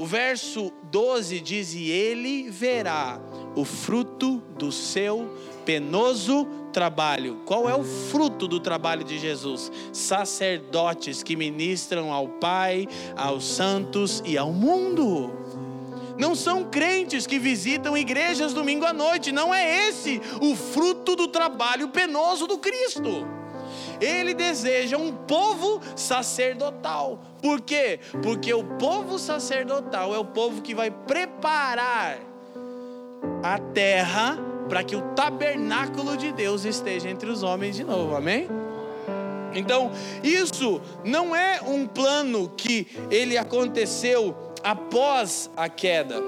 [0.00, 3.20] o verso 12 diz: E ele verá
[3.54, 5.28] o fruto do seu
[5.66, 7.40] penoso trabalho.
[7.44, 9.70] Qual é o fruto do trabalho de Jesus?
[9.92, 15.32] Sacerdotes que ministram ao Pai, aos santos e ao mundo.
[16.18, 21.26] Não são crentes que visitam igrejas domingo à noite, não é esse o fruto do
[21.26, 23.26] trabalho penoso do Cristo.
[24.00, 27.20] Ele deseja um povo sacerdotal.
[27.40, 28.00] Por quê?
[28.22, 32.18] Porque o povo sacerdotal é o povo que vai preparar
[33.42, 38.14] a terra para que o tabernáculo de Deus esteja entre os homens de novo.
[38.14, 38.48] Amém?
[39.52, 39.90] Então,
[40.22, 46.22] isso não é um plano que ele aconteceu após a queda.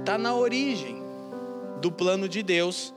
[0.00, 1.02] Está na origem
[1.80, 2.92] do plano de Deus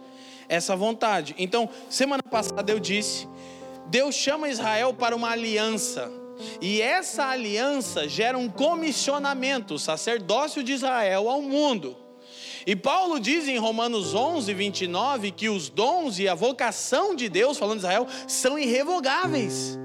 [0.50, 1.34] essa vontade.
[1.38, 3.26] Então, semana passada eu disse,
[3.88, 6.12] Deus chama Israel para uma aliança.
[6.60, 12.11] E essa aliança gera um comissionamento, o sacerdócio de Israel ao mundo.
[12.66, 17.58] E Paulo diz em Romanos 11, 29 que os dons e a vocação de Deus,
[17.58, 19.80] falando de Israel, são irrevogáveis.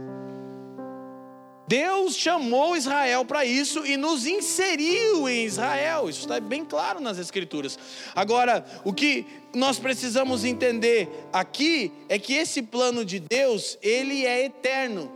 [1.68, 6.08] Deus chamou Israel para isso e nos inseriu em Israel.
[6.08, 7.76] Isso está bem claro nas Escrituras.
[8.14, 14.44] Agora, o que nós precisamos entender aqui é que esse plano de Deus, ele é
[14.44, 15.10] eterno.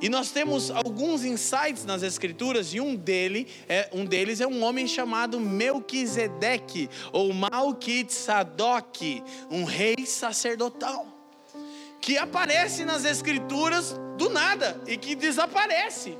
[0.00, 4.62] E nós temos alguns insights nas escrituras e um dele é um deles é um
[4.62, 11.16] homem chamado Melquisedeque ou Malquitzadok, um rei sacerdotal
[12.06, 16.16] que aparece nas escrituras do nada e que desaparece.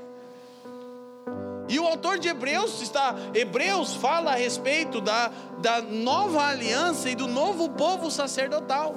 [1.69, 7.15] E o autor de Hebreus está, Hebreus fala a respeito da, da nova aliança e
[7.15, 8.95] do novo povo sacerdotal.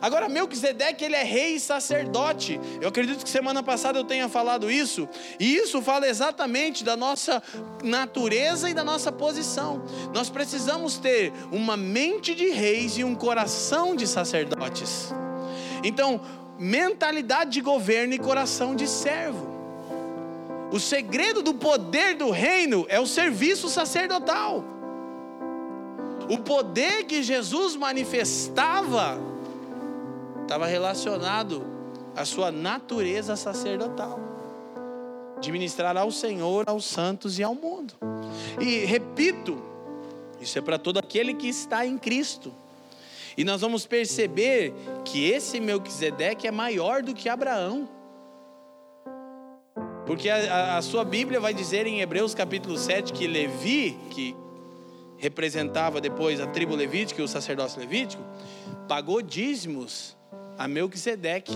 [0.00, 2.60] Agora, Melquisedeque, ele é rei e sacerdote.
[2.80, 5.08] Eu acredito que semana passada eu tenha falado isso.
[5.38, 7.42] E isso fala exatamente da nossa
[7.82, 9.82] natureza e da nossa posição.
[10.14, 15.12] Nós precisamos ter uma mente de reis e um coração de sacerdotes.
[15.82, 16.20] Então,
[16.58, 19.48] mentalidade de governo e coração de servo.
[20.70, 24.62] O segredo do poder do reino é o serviço sacerdotal.
[26.28, 29.18] O poder que Jesus manifestava
[30.48, 31.62] estava relacionado
[32.16, 34.18] à sua natureza sacerdotal
[35.42, 37.92] de ministrar ao Senhor, aos santos e ao mundo.
[38.58, 39.62] E repito,
[40.40, 42.50] isso é para todo aquele que está em Cristo.
[43.36, 44.72] E nós vamos perceber
[45.04, 47.86] que esse Melquisedeque é maior do que Abraão.
[50.06, 54.34] Porque a, a, sua Bíblia vai dizer em Hebreus capítulo 7 que Levi, que
[55.18, 58.24] representava depois a tribo levítica e o sacerdócio levítico,
[58.88, 60.16] pagou dízimos
[60.58, 61.52] a Melquisedeque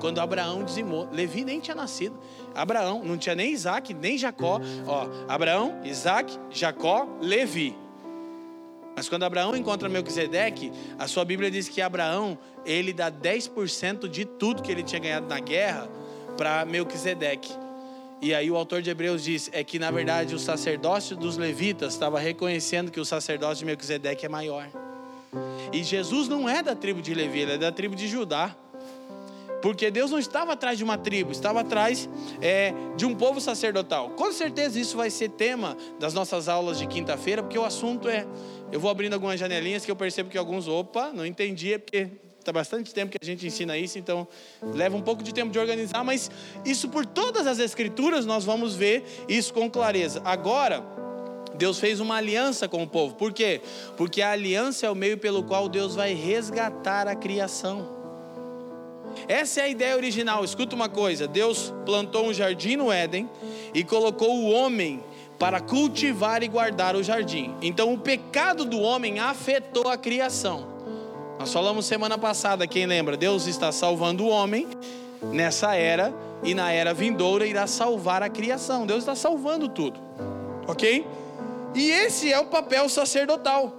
[0.00, 1.08] quando Abraão dizimou.
[1.12, 2.18] Levi nem tinha nascido.
[2.54, 4.60] Abraão, não tinha nem Isaac, nem Jacó.
[4.86, 7.76] Ó, Abraão, Isaac, Jacó, Levi.
[8.96, 14.24] Mas quando Abraão encontra Melquisedeque, a sua Bíblia diz que Abraão, ele dá 10% de
[14.24, 15.86] tudo que ele tinha ganhado na guerra
[16.38, 17.52] para Melquisedeque.
[18.22, 21.92] E aí o autor de Hebreus diz é que na verdade o sacerdócio dos levitas
[21.92, 24.85] estava reconhecendo que o sacerdócio de Melquisedeque é maior.
[25.72, 28.54] E Jesus não é da tribo de Levi, ele é da tribo de Judá.
[29.62, 32.08] Porque Deus não estava atrás de uma tribo, estava atrás
[32.40, 34.10] é, de um povo sacerdotal.
[34.10, 38.26] Com certeza isso vai ser tema das nossas aulas de quinta-feira, porque o assunto é
[38.70, 42.08] eu vou abrindo algumas janelinhas que eu percebo que alguns, opa, não entendi, é porque
[42.38, 44.26] está bastante tempo que a gente ensina isso, então
[44.62, 46.30] leva um pouco de tempo de organizar, mas
[46.64, 50.22] isso por todas as escrituras nós vamos ver isso com clareza.
[50.24, 50.84] Agora,
[51.56, 53.60] Deus fez uma aliança com o povo, por quê?
[53.96, 57.96] Porque a aliança é o meio pelo qual Deus vai resgatar a criação.
[59.28, 60.44] Essa é a ideia original.
[60.44, 63.28] Escuta uma coisa: Deus plantou um jardim no Éden
[63.74, 65.02] e colocou o homem
[65.38, 67.54] para cultivar e guardar o jardim.
[67.60, 70.76] Então o pecado do homem afetou a criação.
[71.38, 73.16] Nós falamos semana passada, quem lembra?
[73.16, 74.66] Deus está salvando o homem
[75.32, 78.86] nessa era e na era vindoura irá salvar a criação.
[78.86, 80.00] Deus está salvando tudo.
[80.66, 81.06] OK?
[81.76, 83.76] E esse é o papel sacerdotal.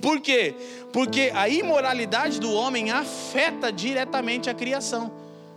[0.00, 0.54] Por quê?
[0.92, 5.12] Porque a imoralidade do homem afeta diretamente a criação.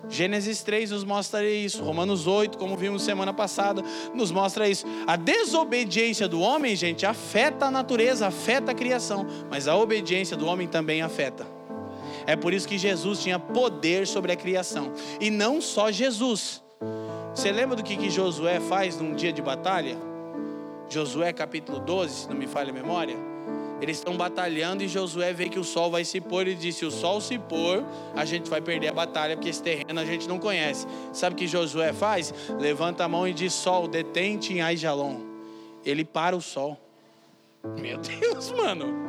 [0.09, 4.85] Gênesis 3 nos mostra isso, Romanos 8, como vimos semana passada, nos mostra isso.
[5.05, 10.47] A desobediência do homem, gente, afeta a natureza, afeta a criação, mas a obediência do
[10.47, 11.45] homem também afeta.
[12.25, 16.63] É por isso que Jesus tinha poder sobre a criação, e não só Jesus.
[17.35, 20.08] Você lembra do que, que Josué faz num dia de batalha?
[20.89, 23.15] Josué capítulo 12, se não me falha a memória.
[23.81, 26.85] Eles estão batalhando e Josué vê que o sol vai se pôr e disse: Se
[26.85, 27.85] o sol se pôr,
[28.15, 30.85] a gente vai perder a batalha, porque esse terreno a gente não conhece.
[31.13, 32.33] Sabe o que Josué faz?
[32.59, 35.21] Levanta a mão e diz: Sol, detente em Aijalon.
[35.85, 36.77] Ele para o sol.
[37.79, 39.07] Meu Deus, mano.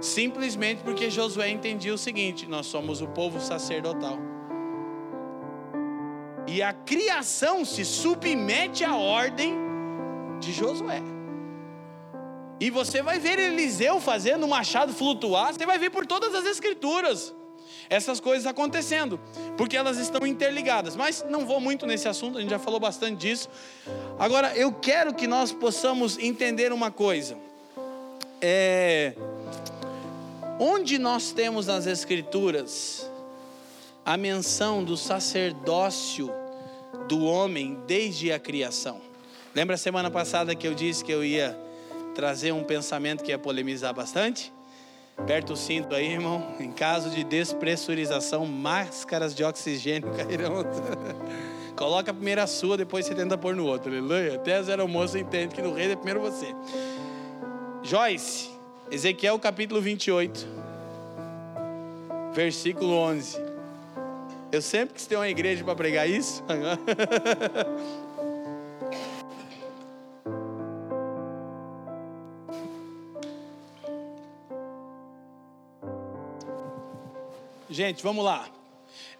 [0.00, 4.16] Simplesmente porque Josué entendia o seguinte: nós somos o povo sacerdotal.
[6.46, 9.67] E a criação se submete à ordem
[10.40, 11.02] de Josué.
[12.60, 16.44] E você vai ver Eliseu fazendo o machado flutuar, você vai ver por todas as
[16.44, 17.34] escrituras
[17.90, 19.18] essas coisas acontecendo,
[19.56, 20.94] porque elas estão interligadas.
[20.94, 23.48] Mas não vou muito nesse assunto, a gente já falou bastante disso.
[24.18, 27.36] Agora, eu quero que nós possamos entender uma coisa.
[28.40, 29.14] É,
[30.58, 33.10] onde nós temos nas Escrituras
[34.04, 36.30] a menção do sacerdócio
[37.08, 39.07] do homem desde a criação?
[39.54, 41.58] Lembra a semana passada que eu disse que eu ia
[42.14, 44.52] trazer um pensamento que ia polemizar bastante?
[45.16, 46.54] Aperta o cinto aí, irmão.
[46.60, 50.64] Em caso de despressurização, máscaras de oxigênio cairão.
[51.74, 53.90] Coloca a primeira sua, depois você tenta pôr no outro.
[53.90, 54.34] Aleluia.
[54.34, 56.54] Até a zero moço entende que no rei é primeiro você.
[57.82, 58.50] Joyce,
[58.90, 60.46] Ezequiel capítulo 28,
[62.32, 63.40] versículo 11.
[64.52, 66.42] Eu sempre quis ter uma igreja para pregar isso.
[77.70, 78.48] Gente, vamos lá.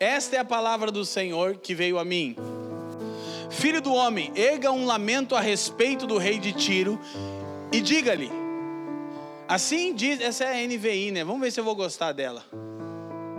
[0.00, 2.36] Esta é a palavra do Senhor que veio a mim.
[3.50, 6.98] Filho do homem, erga um lamento a respeito do rei de Tiro
[7.72, 8.30] e diga-lhe:
[9.46, 11.24] Assim diz, essa é a NVI, né?
[11.24, 12.44] Vamos ver se eu vou gostar dela.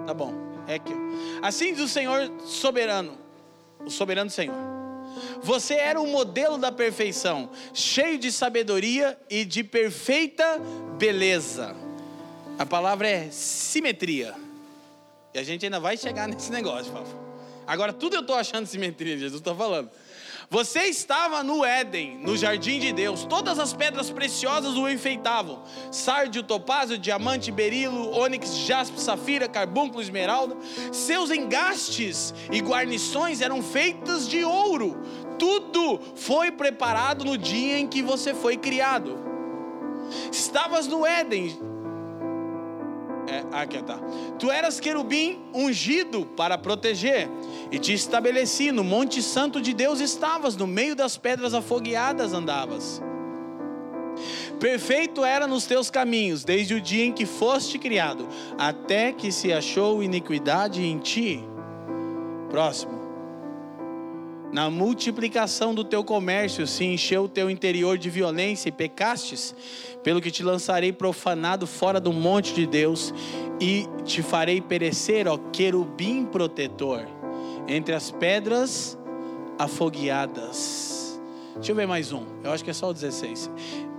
[0.06, 0.34] Tá bom,
[0.68, 0.94] é aqui.
[1.42, 3.18] Assim diz o Senhor soberano,
[3.86, 4.56] o soberano Senhor.
[5.42, 10.60] Você era um modelo da perfeição, cheio de sabedoria e de perfeita
[10.98, 11.76] beleza.
[12.58, 14.49] A palavra é simetria.
[15.34, 17.30] E a gente ainda vai chegar nesse negócio, Fábio.
[17.68, 19.92] Agora, tudo eu estou achando simetria, Jesus está falando.
[20.52, 23.24] Você estava no Éden, no jardim de Deus.
[23.26, 25.62] Todas as pedras preciosas o enfeitavam:
[25.92, 30.58] sárdio, topázio, diamante, berilo, ônix, jaspe, safira, carbúnculo, esmeralda.
[30.92, 35.00] Seus engastes e guarnições eram feitas de ouro.
[35.38, 39.20] Tudo foi preparado no dia em que você foi criado.
[40.32, 41.56] Estavas no Éden,
[43.30, 44.00] é, aqui tá.
[44.38, 47.30] Tu eras querubim ungido para proteger,
[47.72, 53.02] e te estabeleci no Monte Santo de Deus estavas, no meio das pedras afogueadas andavas.
[54.60, 58.28] Perfeito era nos teus caminhos, desde o dia em que foste criado,
[58.58, 61.44] até que se achou iniquidade em ti.
[62.50, 62.99] Próximo.
[64.52, 69.54] Na multiplicação do teu comércio se encheu o teu interior de violência e pecastes,
[70.04, 73.14] pelo que te lançarei profanado fora do monte de Deus
[73.60, 77.06] e te farei perecer, ó querubim protetor,
[77.68, 78.98] entre as pedras
[79.60, 81.22] afogueadas.
[81.56, 83.52] Deixa eu ver mais um, eu acho que é só o 16.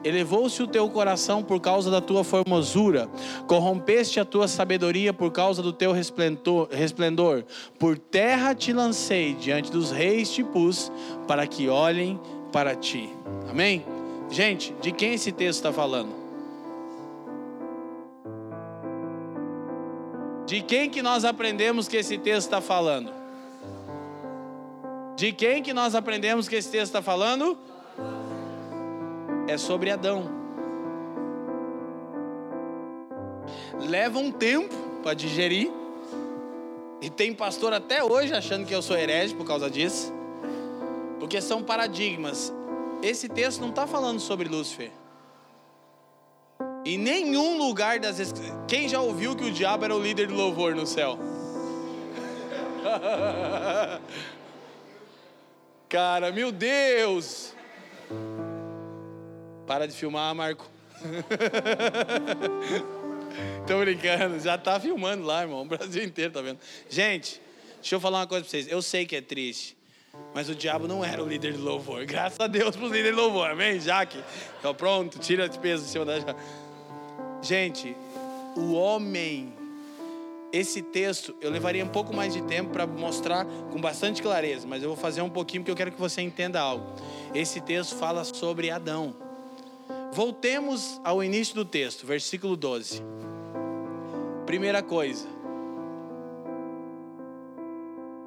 [0.02, 3.08] Elevou-se o teu coração por causa da tua formosura,
[3.46, 7.44] corrompeste a tua sabedoria por causa do teu resplendor.
[7.78, 10.90] Por terra te lancei, diante dos reis te pus,
[11.28, 12.18] para que olhem
[12.50, 13.10] para ti.
[13.48, 13.84] Amém?
[14.30, 16.20] Gente, de quem esse texto está falando?
[20.46, 23.12] De quem que nós aprendemos que esse texto está falando?
[25.14, 27.58] De quem que nós aprendemos que esse texto está falando?
[29.50, 30.30] É sobre Adão.
[33.80, 34.72] Leva um tempo
[35.02, 35.72] para digerir.
[37.00, 40.12] E tem pastor até hoje achando que eu sou herege por causa disso.
[41.18, 42.54] Porque são paradigmas.
[43.02, 44.92] Esse texto não está falando sobre Lúcifer.
[46.84, 48.32] Em nenhum lugar das
[48.68, 51.18] Quem já ouviu que o diabo era o líder do louvor no céu?
[55.88, 57.52] Cara, meu Deus!
[59.70, 60.68] Para de filmar, Marco.
[63.68, 65.62] Tô brincando, já tá filmando lá, irmão.
[65.62, 66.58] O Brasil inteiro tá vendo.
[66.88, 67.40] Gente,
[67.76, 68.66] deixa eu falar uma coisa pra vocês.
[68.66, 69.76] Eu sei que é triste,
[70.34, 72.04] mas o diabo não era o líder do louvor.
[72.04, 73.78] Graças a Deus pro líder do louvor, amém?
[73.78, 74.20] Jaque?
[74.58, 76.14] Então pronto, tira de peso em cima da.
[77.40, 77.96] Gente,
[78.56, 79.54] o homem.
[80.52, 84.82] Esse texto eu levaria um pouco mais de tempo para mostrar com bastante clareza, mas
[84.82, 86.92] eu vou fazer um pouquinho porque eu quero que você entenda algo.
[87.32, 89.29] Esse texto fala sobre Adão.
[90.12, 93.02] Voltemos ao início do texto, versículo 12.
[94.46, 95.28] Primeira coisa.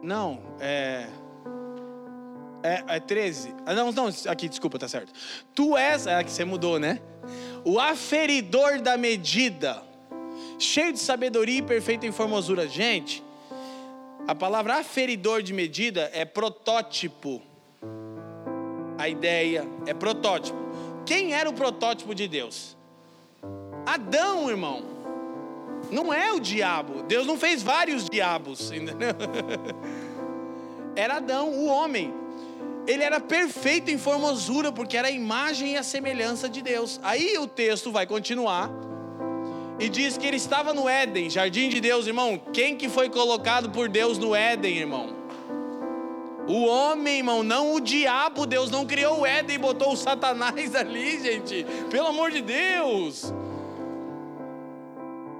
[0.01, 1.07] Não, é.
[2.61, 3.53] É, é 13.
[3.65, 5.11] Ah, não, não, aqui, desculpa, tá certo.
[5.53, 6.07] Tu és.
[6.07, 7.01] É que você mudou, né?
[7.65, 9.81] o aferidor da medida,
[10.59, 12.67] cheio de sabedoria e perfeita em formosura.
[12.67, 13.23] Gente,
[14.27, 17.41] a palavra aferidor de medida é protótipo.
[18.97, 20.62] A ideia é protótipo.
[21.05, 22.77] Quem era o protótipo de Deus?
[23.85, 24.83] Adão, irmão.
[25.91, 27.03] Não é o diabo.
[27.03, 28.71] Deus não fez vários diabos?
[30.95, 32.13] Era Adão, o homem.
[32.85, 36.99] Ele era perfeito em formosura, porque era a imagem e a semelhança de Deus.
[37.01, 38.69] Aí o texto vai continuar
[39.79, 42.39] e diz que ele estava no Éden, jardim de Deus, irmão.
[42.51, 45.22] Quem que foi colocado por Deus no Éden, irmão?
[46.47, 48.45] O homem, irmão, não o diabo.
[48.45, 51.65] Deus não criou o Éden e botou o Satanás ali, gente.
[51.89, 53.33] Pelo amor de Deus.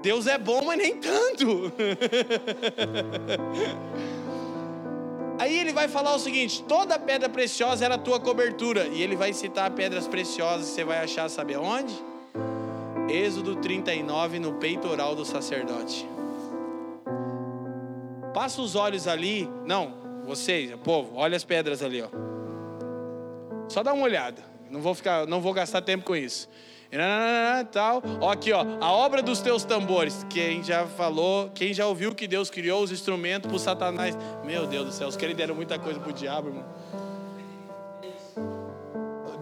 [0.02, 1.72] Deus é bom, mas nem tanto.
[5.38, 8.86] Aí ele vai falar o seguinte: toda pedra preciosa era a tua cobertura.
[8.86, 11.94] E ele vai citar pedras preciosas, você vai achar, sabe aonde?
[13.08, 16.08] Êxodo 39, no peitoral do sacerdote.
[18.32, 19.48] Passa os olhos ali.
[19.64, 22.08] Não, vocês, povo, olha as pedras ali, ó.
[23.68, 24.42] Só dá uma olhada.
[24.70, 26.48] Não vou ficar, não vou gastar tempo com isso.
[27.72, 28.02] Tal.
[28.20, 30.24] Ó, aqui, ó, a obra dos teus tambores.
[30.30, 34.16] Quem já falou, quem já ouviu que Deus criou os instrumentos para o Satanás?
[34.44, 36.64] Meu Deus do céu, os caras deram muita coisa para o diabo, irmão.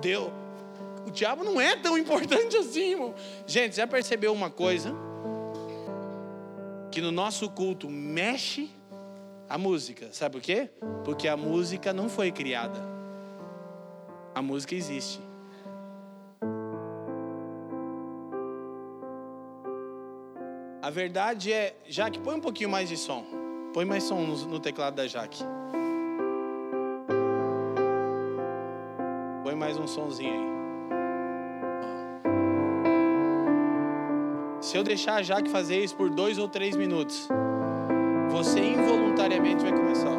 [0.00, 0.30] Deus,
[1.06, 3.14] o diabo não é tão importante assim, irmão.
[3.46, 4.94] Gente, já percebeu uma coisa?
[6.90, 8.70] Que no nosso culto mexe
[9.52, 10.08] a música.
[10.12, 10.70] Sabe por quê?
[11.04, 12.80] Porque a música não foi criada.
[14.34, 15.20] A música existe.
[20.80, 23.26] A verdade é, Jaque, põe um pouquinho mais de som.
[23.74, 25.44] Põe mais som no, no teclado da Jaque.
[29.44, 30.52] Põe mais um sonzinho aí.
[34.62, 37.28] Se eu deixar a Jaque fazer isso por dois ou três minutos,
[38.42, 40.10] você involuntariamente vai começar.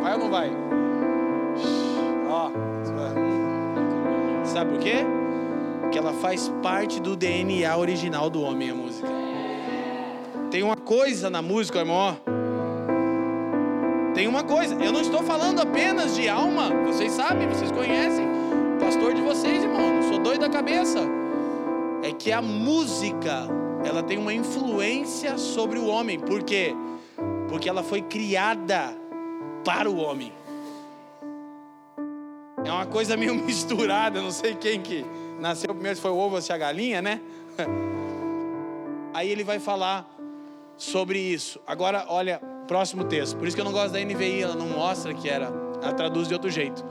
[0.00, 0.48] Vai ou não vai?
[2.30, 2.50] Ó,
[4.44, 5.04] sabe por quê?
[5.80, 9.08] Porque ela faz parte do DNA original do homem, a música.
[10.52, 12.16] Tem uma coisa na música, irmão.
[14.14, 18.24] Tem uma coisa, eu não estou falando apenas de alma, vocês sabem, vocês conhecem.
[18.78, 21.00] Pastor de vocês, irmão, não sou doido da cabeça.
[22.04, 26.18] É que a música ela tem uma influência sobre o homem.
[26.18, 26.74] Por quê?
[27.48, 28.96] Porque ela foi criada
[29.64, 30.32] para o homem.
[32.64, 35.04] É uma coisa meio misturada, não sei quem que
[35.38, 37.20] nasceu primeiro, se foi o ovo ou se a galinha, né?
[39.14, 40.06] Aí ele vai falar
[40.76, 41.60] sobre isso.
[41.66, 43.36] Agora, olha, próximo texto.
[43.36, 45.46] Por isso que eu não gosto da NVI, ela não mostra que era,
[45.80, 46.84] ela traduz de outro jeito.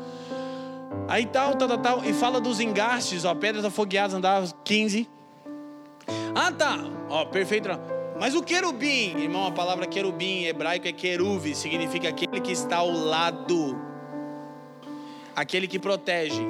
[1.07, 5.14] Aí tal, tal, tal, tal, e fala dos engastes, ó, pedras afogueadas andavam 15.
[6.35, 6.77] Ah, tá.
[7.09, 7.69] Ó, perfeito.
[8.19, 12.77] Mas o querubim, irmão, a palavra querubim em hebraico é queruve, significa aquele que está
[12.77, 13.77] ao lado,
[15.35, 16.41] aquele que protege.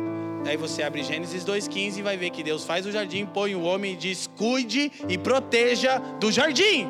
[0.48, 3.64] Aí você abre Gênesis 2,15 e vai ver que Deus faz o jardim, põe o
[3.64, 6.88] homem e diz: cuide e proteja do jardim.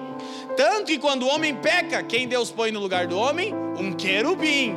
[0.58, 3.54] Tanto que quando o homem peca, quem Deus põe no lugar do homem?
[3.78, 4.76] Um querubim,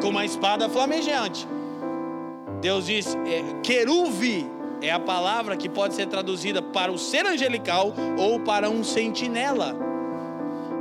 [0.00, 1.46] com uma espada flamejante.
[2.62, 4.46] Deus diz: é, queruve
[4.84, 9.74] é a palavra que pode ser traduzida para o ser angelical ou para um sentinela.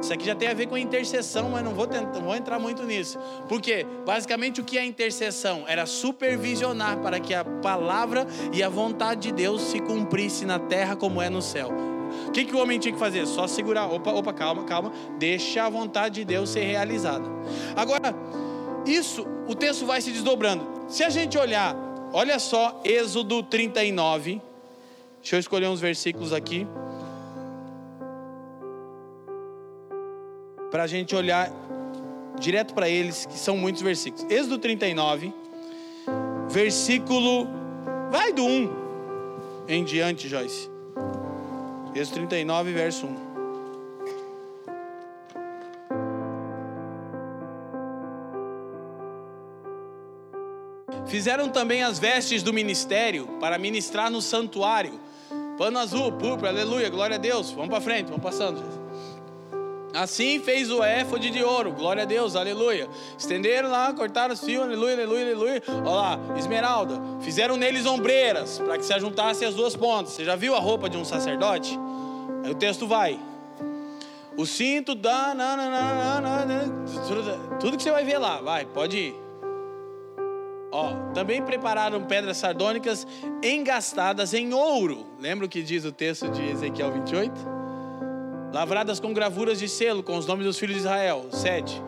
[0.02, 2.60] Isso aqui já tem a ver com intercessão, mas não vou, tentar, não vou entrar
[2.60, 3.18] muito nisso.
[3.48, 5.64] Porque, basicamente, o que é intercessão?
[5.66, 10.98] Era supervisionar para que a palavra e a vontade de Deus se cumprisse na terra
[10.98, 11.72] como é no céu.
[12.28, 13.26] O que, que o homem tinha que fazer?
[13.26, 13.86] Só segurar.
[13.88, 14.92] Opa, opa, calma, calma.
[15.18, 17.24] Deixa a vontade de Deus ser realizada.
[17.74, 18.14] Agora,
[18.86, 20.68] isso, o texto vai se desdobrando.
[20.90, 24.40] Se a gente olhar Olha só, Êxodo 39.
[25.20, 26.68] Deixa eu escolher uns versículos aqui.
[30.70, 31.52] Para a gente olhar
[32.40, 34.30] direto para eles, que são muitos versículos.
[34.30, 35.34] Êxodo 39,
[36.50, 37.48] versículo.
[38.12, 38.70] Vai do 1
[39.68, 40.70] em diante, Joyce.
[41.96, 43.33] Êxodo 39, verso 1.
[51.14, 55.00] Fizeram também as vestes do ministério para ministrar no santuário.
[55.60, 57.52] Pano azul, púrpura, aleluia, glória a Deus.
[57.52, 58.64] Vamos para frente, vamos passando.
[59.94, 62.90] Assim fez o éfode de ouro, glória a Deus, aleluia.
[63.16, 65.64] Estenderam lá, cortaram os fios, aleluia, aleluia, aleluia.
[65.68, 67.00] Olha lá, esmeralda.
[67.22, 70.14] Fizeram neles ombreiras, para que se ajuntassem as duas pontas.
[70.14, 71.78] Você já viu a roupa de um sacerdote?
[72.44, 73.20] Aí o texto vai.
[74.36, 75.36] O cinto da.
[77.60, 79.23] Tudo que você vai ver lá, vai, pode ir.
[80.74, 83.06] Ó, também prepararam pedras sardônicas
[83.44, 85.06] engastadas em ouro.
[85.20, 87.32] Lembra o que diz o texto de Ezequiel 28?
[88.52, 91.28] Lavradas com gravuras de selo, com os nomes dos filhos de Israel.
[91.30, 91.80] 7.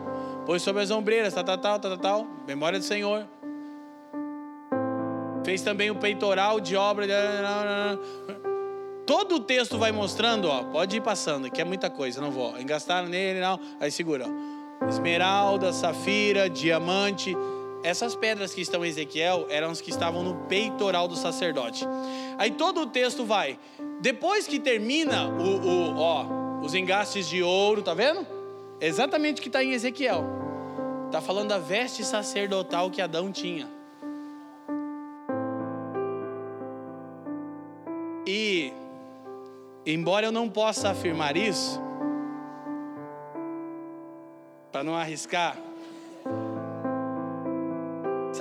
[0.46, 3.26] Pois sobre as ombreiras, tal, tal, tal, tal, tal, memória do Senhor.
[5.44, 7.08] Fez também o peitoral de obra.
[9.04, 10.62] Todo o texto vai mostrando, ó.
[10.62, 12.56] Pode ir passando, que é muita coisa, não vou.
[12.56, 13.58] Engastaram nele, não.
[13.80, 14.88] Aí segura, ó.
[14.88, 17.36] Esmeralda, safira, diamante
[17.86, 21.86] essas pedras que estão em Ezequiel eram as que estavam no peitoral do sacerdote.
[22.36, 23.60] Aí todo o texto vai.
[24.00, 26.26] Depois que termina o, o ó,
[26.64, 28.26] os engastes de ouro, tá vendo?
[28.80, 30.24] Exatamente o que está em Ezequiel.
[31.06, 33.68] Está falando da veste sacerdotal que Adão tinha.
[38.26, 38.72] E,
[39.86, 41.80] embora eu não possa afirmar isso,
[44.72, 45.56] para não arriscar,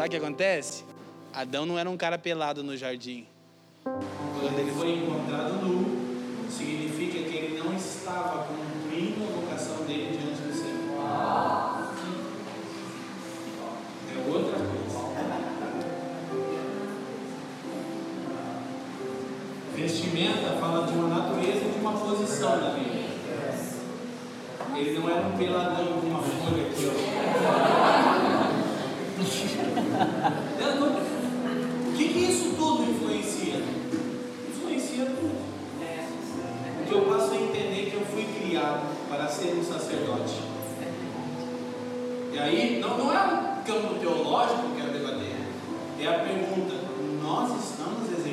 [0.06, 0.84] Sabe o que acontece?
[1.34, 3.26] Adão não era um cara pelado no jardim.
[3.84, 10.44] Quando ele foi encontrado nu, significa que ele não estava cumprindo a vocação dele diante
[10.44, 11.02] do Senhor.
[14.14, 15.00] É outra coisa.
[19.76, 23.06] Vestimenta fala de uma natureza e de uma posição da Bíblia.
[24.76, 27.16] Ele não era um peladão com uma folha aqui, ó.
[30.78, 33.62] O que, que isso tudo influencia?
[34.96, 35.36] Influencia tudo.
[36.78, 40.42] Porque eu passo a entender que eu fui criado para ser um sacerdote.
[42.32, 45.36] E aí, não, não é um campo teológico que eu quero debater,
[46.00, 46.76] é a pergunta:
[47.22, 48.25] nós estamos exercendo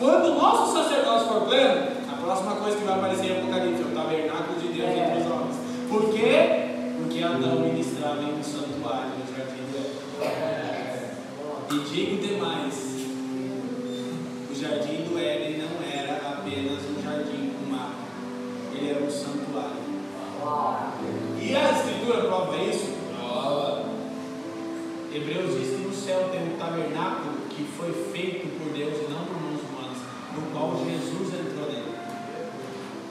[0.00, 3.84] Quando o nosso sacerdócio for pleno, a próxima coisa que vai aparecer em Apocalipse é
[3.84, 5.56] o tabernáculo de Deus entre os homens.
[5.90, 6.70] Por quê?
[6.96, 9.76] Porque Adão ministrava em um santuário no jardim do
[10.24, 11.10] Éden.
[11.70, 12.74] E digo demais:
[14.50, 17.92] o jardim do Éden não era apenas um jardim com mapa,
[18.74, 19.90] ele era um santuário.
[21.38, 22.88] E a Escritura prova isso?
[23.18, 23.84] Prova.
[25.12, 29.24] Hebreus diz que no céu tem um tabernáculo que foi feito por Deus e não
[29.26, 29.59] por humanas,
[30.34, 31.90] no qual Jesus entrou dentro.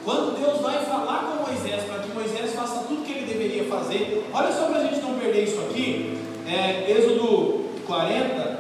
[0.04, 4.30] Quando Deus vai falar com Moisés para que Moisés faça tudo que ele deveria fazer,
[4.34, 6.18] olha só para a gente não perder isso aqui,
[6.48, 8.60] é, Êxodo 40,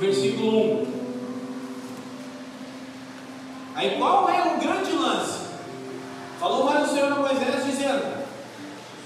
[0.00, 0.94] versículo 1.
[3.74, 5.40] Aí qual é o grande lance?
[6.38, 8.24] Falou mais o Senhor a Moisés dizendo: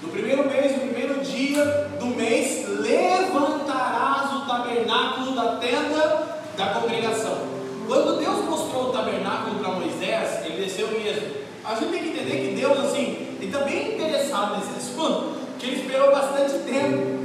[0.03, 1.65] No primeiro mês, no primeiro dia
[1.99, 7.48] do mês, levantarás o tabernáculo da tenda da congregação.
[7.89, 11.27] Quando Deus mostrou o tabernáculo para Moisés, ele desceu mesmo.
[11.65, 15.65] A gente tem que entender que Deus, assim, ele está bem interessado nesse assunto, que
[15.65, 17.17] ele esperou bastante tempo.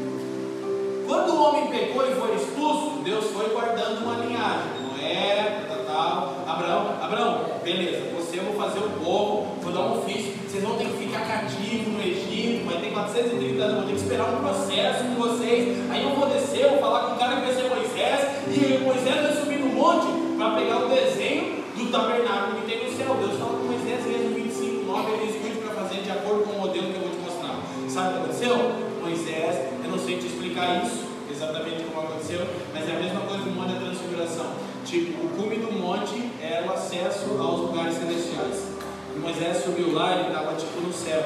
[1.07, 4.71] Quando o homem pecou e foi expulso, Deus foi guardando uma linhagem.
[4.89, 9.99] Noé, tal, tal, Abraão, Abraão, beleza, você eu vou fazer o povo, vou dar um
[9.99, 13.93] ofício, vocês vão ter que ficar cativos no Egito, vai ter 430 anos, vou ter
[13.93, 15.91] que esperar um processo com vocês.
[15.91, 19.15] Aí eu vou descer, vou falar com o cara que vai ser Moisés, e Moisés
[19.15, 23.17] vai subir no monte para pegar o desenho do tabernáculo que tem no céu.
[23.17, 26.53] Deus fala com Moisés em Êxodo 25, 9, ele escolhe para fazer de acordo com
[26.53, 27.57] o modelo que eu vou te mostrar.
[27.89, 28.55] Sabe o que aconteceu?
[29.01, 33.45] Moisés, eu não sei te explicar isso, exatamente como aconteceu, mas é a mesma coisa
[33.45, 34.47] no Monte da Transfiguração.
[34.85, 38.69] Tipo, o cume do monte era o acesso aos lugares celestiais.
[39.17, 41.25] E Moisés subiu lá, ele estava tipo no céu.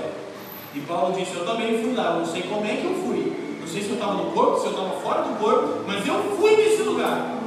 [0.75, 3.59] E Paulo disse: Eu também fui lá, eu não sei como é que eu fui,
[3.61, 6.37] Não sei se eu estava no corpo, se eu estava fora do corpo, mas eu
[6.37, 7.38] fui nesse lugar.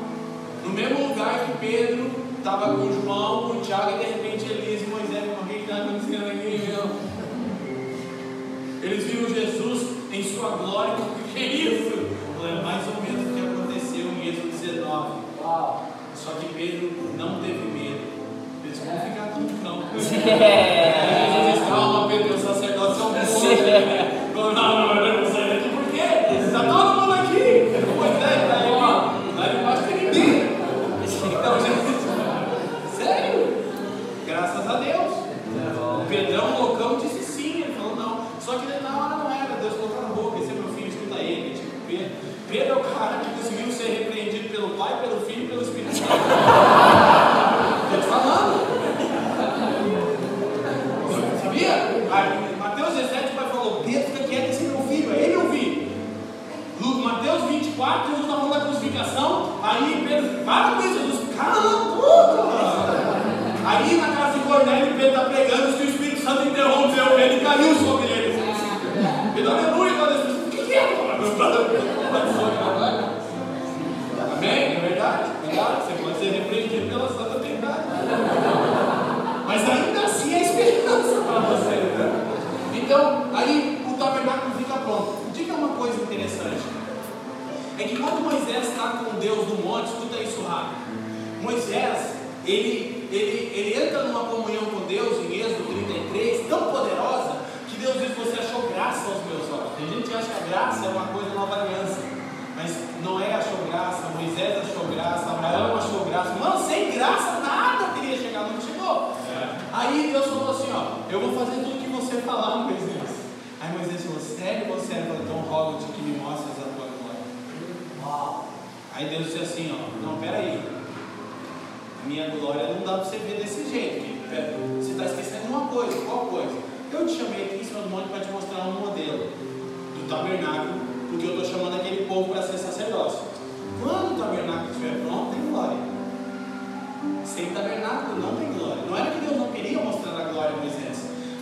[0.64, 4.88] No mesmo lugar que Pedro estava com João, com Tiago, e de repente Elias e
[4.88, 6.62] Moisés, o que está acontecendo aqui?
[8.84, 10.01] Eles viram Jesus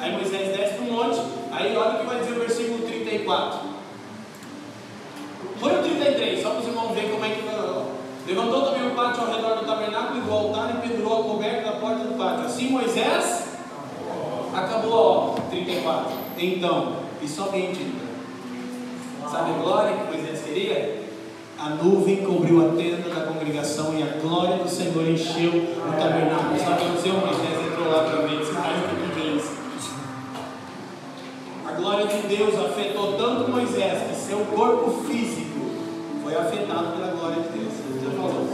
[0.10, 3.60] Aí Moisés desce para o monte, aí olha o que vai dizer o versículo 34.
[5.60, 7.50] Põe o 33, só para os irmãos verem como é que foi.
[8.26, 11.62] Levantou também o pátio ao redor do tabernáculo e do altar e pendurou a coberta
[11.62, 12.46] da porta do pátio.
[12.46, 13.50] Assim Moisés
[14.54, 16.12] acabou, ó, 34.
[16.40, 17.94] Então, e somente,
[19.30, 21.04] sabe a glória que Moisés queria?
[21.60, 26.58] A nuvem cobriu a tenda da congregação e a glória do Senhor encheu o tabernáculo.
[26.58, 27.10] Sabe o que?
[27.10, 29.09] Moisés entrou lá para ver se caiu o que.
[29.09, 29.09] A
[31.80, 35.60] glória de Deus afetou tanto Moisés que seu corpo físico
[36.22, 37.74] foi afetado pela glória de Deus.
[38.04, 38.48] Já falou?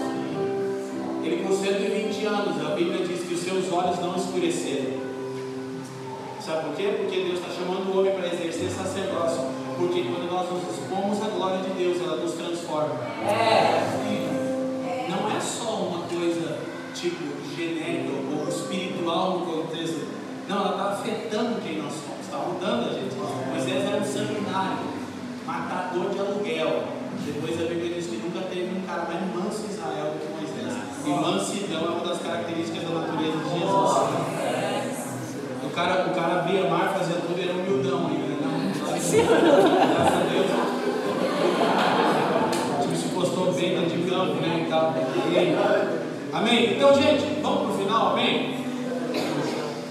[1.24, 5.06] Ele com 120 anos, a Bíblia diz que os seus olhos não escureceram.
[6.40, 6.96] Sabe por quê?
[7.00, 9.42] Porque Deus está chamando o homem para exercer sacerdócio.
[9.78, 12.96] Porque quando nós nos expomos à glória de Deus, ela nos transforma.
[15.10, 16.60] Não é só uma coisa
[16.94, 17.24] tipo
[17.58, 20.08] genérica ou espiritual no contexto.
[20.48, 23.16] Não, ela está afetando quem nós somos, está mudando a gente.
[23.16, 24.78] Moisés era um sanguinário,
[25.46, 26.84] matador de aluguel.
[27.26, 30.28] Depois a Bíblia diz que nunca teve um cara mais manso em Israel do que
[30.36, 30.74] Moisés.
[31.06, 33.92] E mansidão é uma das características da natureza de Jesus.
[35.64, 38.28] O cara, o cara abria mar, fazia tudo, era humildão ainda.
[38.28, 38.74] né?
[38.76, 39.14] Graças
[40.14, 40.48] a Deus.
[42.78, 44.68] O time se postou bem de campo, né?
[46.34, 46.74] Amém?
[46.76, 48.56] Então, gente, vamos para o final, amém?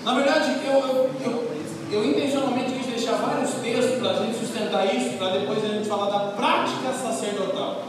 [0.05, 1.54] Na verdade, eu, eu, eu,
[1.91, 5.89] eu intencionalmente quis deixar vários textos para a gente sustentar isso, para depois a gente
[5.89, 7.83] falar da prática sacerdotal,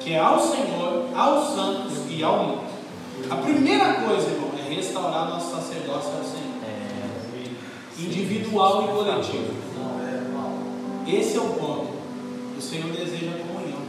[0.00, 2.64] que é ao Senhor, aos santos e ao mundo.
[3.30, 6.54] A primeira coisa, irmão, é restaurar nosso sacerdócio ao Senhor
[7.98, 9.54] individual e coletivo.
[11.06, 11.94] Esse é o ponto.
[12.56, 13.82] O Senhor deseja comunhão.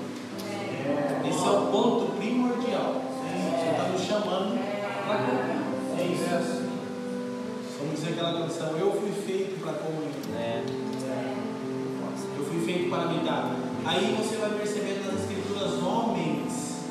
[1.27, 3.01] Esse é o ponto primordial.
[3.21, 4.59] Você está nos chamando
[5.07, 6.64] para comunhão.
[7.85, 10.09] Vamos dizer aquela canção, eu fui feito para comunhão.
[12.35, 13.55] Eu fui feito para habitar.
[13.85, 16.81] Aí você vai perceber nas escrituras homens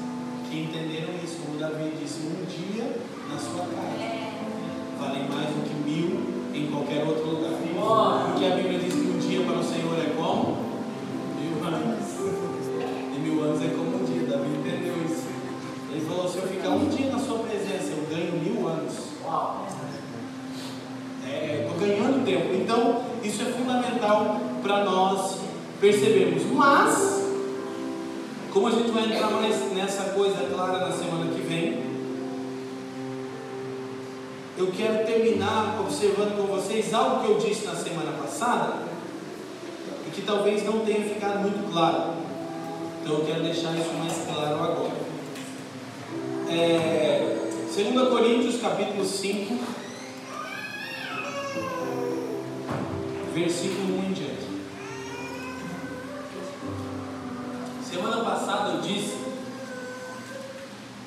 [0.49, 2.97] que entenderam isso, como Davi disse, um dia
[3.28, 4.24] na sua casa
[5.01, 6.20] valem mais do que mil
[6.55, 7.51] em qualquer outro lugar.
[8.30, 10.57] Porque a Bíblia diz que um dia para o Senhor é como
[11.40, 12.07] mil anos.
[13.12, 14.28] E mil anos é como um dia.
[14.28, 15.26] Davi entendeu isso.
[15.90, 19.14] Ele falou: se eu ficar um dia na sua presença, eu ganho mil anos.
[19.24, 19.74] É, estou
[21.87, 22.55] ganhando tempo.
[22.55, 25.39] Então, isso é fundamental para nós
[25.80, 26.43] percebemos.
[26.53, 27.24] Mas,
[28.53, 31.85] como a gente vai entrar mais nessa coisa clara na semana que vem,
[34.57, 38.74] eu quero terminar observando com vocês algo que eu disse na semana passada
[40.07, 42.14] e que talvez não tenha ficado muito claro.
[43.03, 45.05] Então eu quero deixar isso mais claro agora.
[46.49, 47.37] É,
[47.74, 49.59] 2 Coríntios capítulo 5,
[53.35, 54.55] versículo 1 em diante.
[57.82, 59.18] Semana passada eu disse,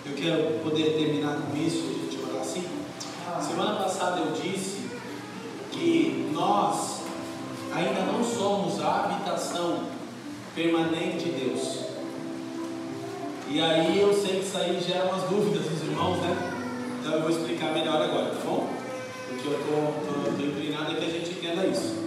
[0.06, 2.68] eu quero poder terminar com isso, a gente orar assim.
[3.42, 4.90] Semana passada eu disse
[5.72, 7.02] que nós
[7.74, 9.84] ainda não somos a habitação
[10.54, 11.88] permanente de Deus.
[13.50, 16.36] E aí eu sei que isso aí gera umas dúvidas dos irmãos, né?
[17.00, 18.68] Então eu vou explicar melhor agora, tá bom?
[19.30, 22.07] Porque eu estou inclinado que a gente entenda isso.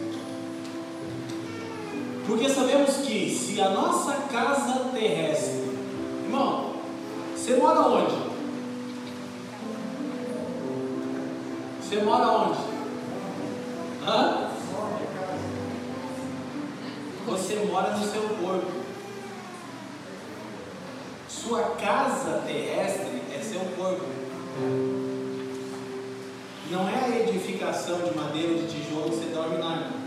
[2.30, 5.64] Porque sabemos que se a nossa casa terrestre,
[6.22, 6.74] irmão,
[7.34, 8.14] você mora onde?
[11.82, 12.60] Você mora onde?
[14.06, 14.48] Hã?
[17.26, 18.70] Você mora no seu corpo.
[21.28, 24.04] Sua casa terrestre é seu corpo.
[26.70, 29.99] Não é a edificação de madeira de tijolo que você dorme na.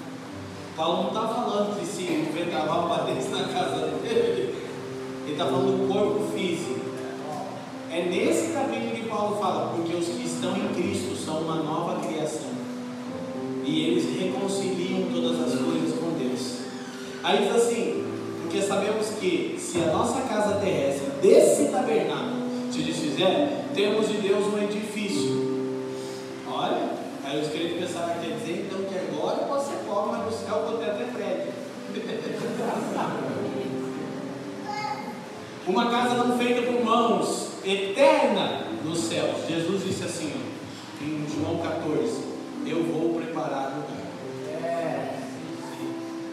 [0.75, 4.55] Paulo não está falando que se o vendaval batesse na casa dele,
[5.23, 6.79] ele está falando do corpo físico.
[7.91, 12.01] É nesse capítulo que Paulo fala, porque os que estão em Cristo são uma nova
[12.07, 12.49] criação.
[13.63, 16.63] E eles reconciliam todas as coisas com Deus.
[17.23, 18.03] Aí diz assim,
[18.41, 24.47] porque sabemos que se a nossa casa terrestre desse tabernáculo se desfizer, temos de Deus
[24.47, 25.53] um edifício.
[26.51, 26.89] Olha,
[27.23, 29.83] aí os crentes pensaram que quer dizer então que agora eu posso ser
[30.53, 31.53] céu eu tenho até prédio.
[35.65, 39.47] Uma casa não feita por mãos, eterna nos céus.
[39.47, 42.23] Jesus disse assim, ó, em João 14:
[42.65, 44.03] Eu vou preparar lugar.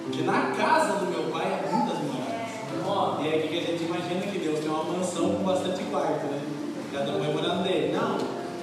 [0.05, 3.25] Porque na casa do meu pai há muitas moradas.
[3.25, 6.27] E é aqui que a gente imagina que Deus tem uma mansão com bastante quarto,
[6.27, 6.43] né?
[6.93, 7.93] Cada um vai morando nele.
[7.93, 8.19] Não,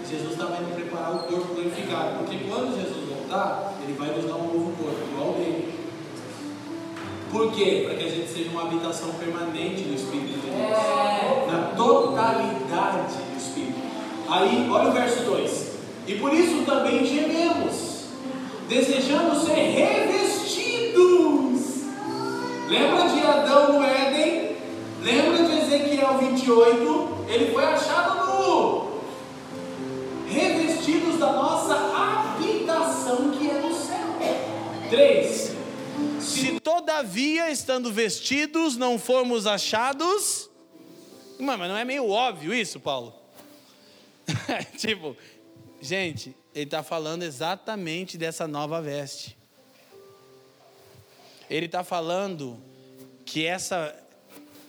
[0.09, 2.17] Jesus está indo preparar o corpo glorificado.
[2.17, 5.73] Porque quando Jesus voltar, ele vai nos dar um novo corpo, igual dele.
[7.31, 7.83] Por quê?
[7.85, 10.57] Para que a gente seja uma habitação permanente do Espírito de Deus.
[11.47, 13.79] Na totalidade do Espírito.
[14.29, 15.67] Aí, olha o verso 2.
[16.07, 18.07] E por isso também gememos,
[18.67, 20.97] desejamos ser revestidos.
[22.69, 24.57] Lembra de Adão no Éden?
[25.01, 27.09] Lembra de Ezequiel 28?
[27.29, 28.87] Ele foi achado nu.
[30.29, 31.86] Revestidos da nossa
[34.89, 35.51] 3.
[36.21, 40.49] Se todavia, estando vestidos, não formos achados.
[41.39, 43.13] Mas não é meio óbvio isso, Paulo?
[44.77, 45.15] tipo,
[45.81, 49.37] gente, ele está falando exatamente dessa nova veste.
[51.49, 52.59] Ele está falando
[53.25, 53.95] que essa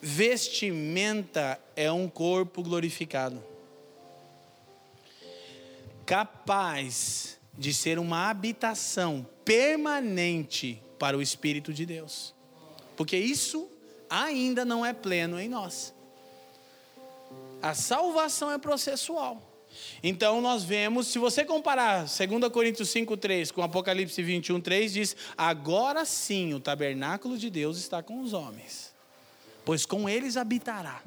[0.00, 3.42] vestimenta é um corpo glorificado,
[6.06, 12.34] capaz de ser uma habitação permanente para o Espírito de Deus,
[12.96, 13.68] porque isso
[14.08, 15.92] ainda não é pleno em nós.
[17.60, 19.42] A salvação é processual.
[20.02, 26.54] Então nós vemos, se você comparar 2 Coríntios 5,3 com Apocalipse 21,3, diz: Agora sim
[26.54, 28.94] o tabernáculo de Deus está com os homens,
[29.64, 31.02] pois com eles habitará.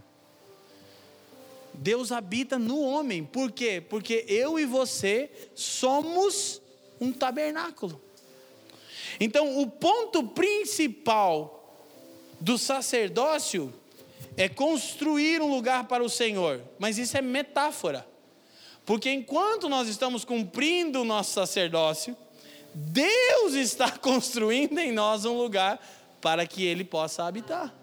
[1.74, 3.82] Deus habita no homem, por quê?
[3.82, 6.62] Porque eu e você somos
[7.00, 8.02] um tabernáculo.
[9.20, 11.78] Então, o ponto principal
[12.40, 13.74] do sacerdócio
[14.38, 18.08] é construir um lugar para o Senhor, mas isso é metáfora.
[18.86, 22.16] Porque enquanto nós estamos cumprindo o nosso sacerdócio,
[22.74, 25.80] Deus está construindo em nós um lugar
[26.20, 27.81] para que ele possa habitar.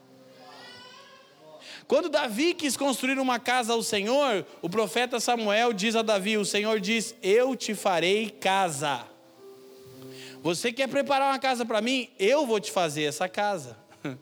[1.89, 6.45] Quando Davi quis construir uma casa ao Senhor, o profeta Samuel diz a Davi: O
[6.45, 9.07] Senhor diz: Eu te farei casa.
[10.43, 12.11] Você quer preparar uma casa para mim?
[12.19, 13.77] Eu vou te fazer essa casa.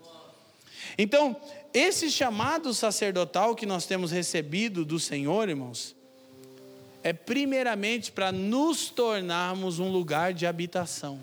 [0.99, 1.37] Então,
[1.75, 5.95] esse chamado sacerdotal que nós temos recebido do Senhor, irmãos,
[7.03, 11.21] é primeiramente para nos tornarmos um lugar de habitação.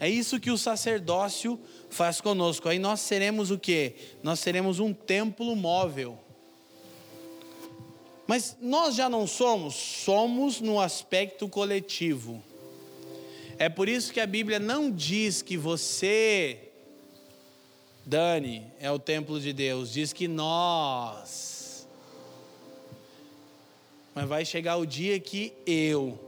[0.00, 1.60] É isso que o sacerdócio
[1.92, 2.68] faz conosco.
[2.68, 3.94] Aí nós seremos o quê?
[4.22, 6.18] Nós seremos um templo móvel.
[8.26, 12.42] Mas nós já não somos, somos no aspecto coletivo.
[13.58, 16.58] É por isso que a Bíblia não diz que você,
[18.06, 21.86] Dani, é o templo de Deus, diz que nós.
[24.14, 26.18] Mas vai chegar o dia que eu,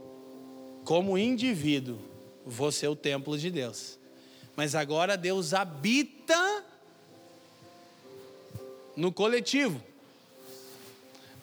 [0.83, 1.97] como indivíduo,
[2.45, 3.97] vou ser o templo de Deus.
[4.55, 6.63] Mas agora Deus habita
[8.95, 9.81] no coletivo.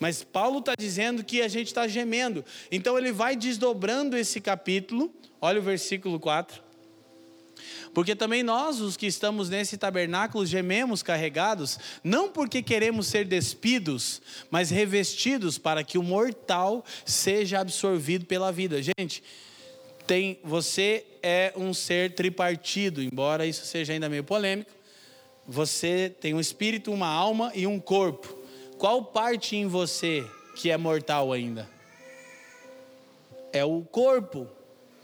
[0.01, 2.45] Mas Paulo está dizendo que a gente está gemendo.
[2.71, 5.15] Então ele vai desdobrando esse capítulo.
[5.41, 6.63] Olha o versículo 4.
[7.95, 14.23] Porque também nós, os que estamos nesse tabernáculo, gememos carregados, não porque queremos ser despidos,
[14.51, 18.81] mas revestidos para que o mortal seja absorvido pela vida.
[18.83, 19.23] Gente,
[20.07, 24.71] tem, você é um ser tripartido, embora isso seja ainda meio polêmico.
[25.47, 28.39] Você tem um espírito, uma alma e um corpo.
[28.79, 30.25] Qual parte em você
[30.55, 31.69] que é mortal ainda?
[33.53, 34.49] É o corpo.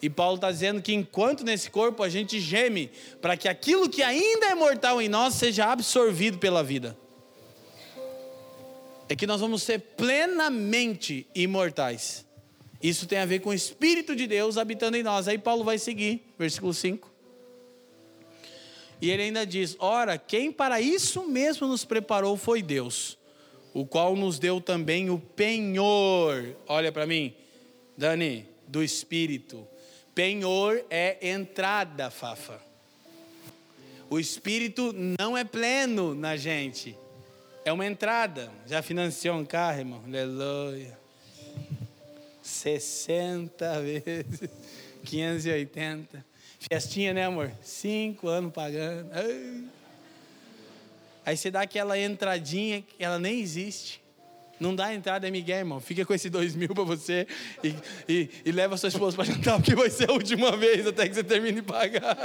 [0.01, 2.90] E Paulo está dizendo que enquanto nesse corpo a gente geme,
[3.20, 6.96] para que aquilo que ainda é mortal em nós seja absorvido pela vida.
[9.09, 12.28] É que nós vamos ser plenamente imortais.
[12.83, 15.26] Isso tem a ver com o Espírito de Deus habitando em nós.
[15.29, 17.11] Aí Paulo vai seguir, versículo 5.
[19.01, 23.18] E ele ainda diz: Ora, quem para isso mesmo nos preparou foi Deus
[23.72, 26.57] o qual nos deu também o penhor.
[26.66, 27.35] Olha para mim,
[27.97, 29.66] Dani, do Espírito.
[30.14, 32.61] Penhor é entrada, Fafa.
[34.11, 36.97] O Espírito não é pleno na gente,
[37.64, 38.51] é uma entrada.
[38.66, 40.03] Já financiou um carro, irmão?
[40.05, 40.99] Aleluia.
[42.49, 44.51] 60 vezes,
[45.05, 46.24] 580.
[46.59, 47.53] Festinha, né, amor?
[47.62, 49.11] Cinco anos pagando.
[49.12, 49.64] Ai.
[51.24, 54.01] Aí você dá aquela entradinha que ela nem existe.
[54.59, 55.78] Não dá entrada, é Miguel, irmão.
[55.78, 57.28] Fica com esse dois mil para você
[57.62, 57.74] e,
[58.09, 61.14] e, e, leva sua esposa para jantar, porque vai ser a última vez até que
[61.14, 62.16] você termine de pagar.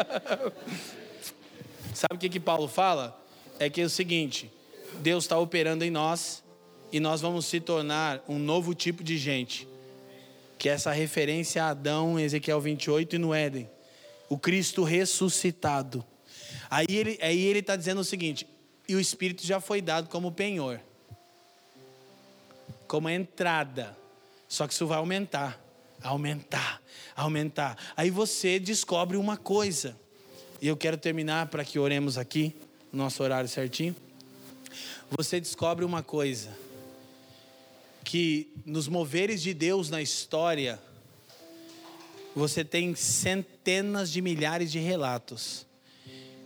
[1.93, 3.21] Sabe o que, que Paulo fala?
[3.59, 4.51] É que é o seguinte:
[4.99, 6.43] Deus está operando em nós
[6.91, 9.67] e nós vamos se tornar um novo tipo de gente.
[10.64, 13.70] Que é essa referência a Adão, em Ezequiel 28 e no Éden.
[14.30, 16.05] O Cristo ressuscitado.
[16.70, 18.47] Aí ele está aí ele tá dizendo o seguinte:
[18.88, 20.80] e o Espírito já foi dado como penhor,
[22.88, 23.93] como entrada.
[24.47, 25.61] Só que isso vai aumentar,
[26.01, 26.82] aumentar,
[27.14, 27.78] aumentar.
[27.97, 29.99] Aí você descobre uma coisa.
[30.61, 32.55] E eu quero terminar para que oremos aqui,
[32.89, 33.93] nosso horário certinho.
[35.11, 36.62] Você descobre uma coisa:
[38.04, 40.80] que nos moveres de Deus na história,
[42.36, 45.66] você tem centenas de milhares de relatos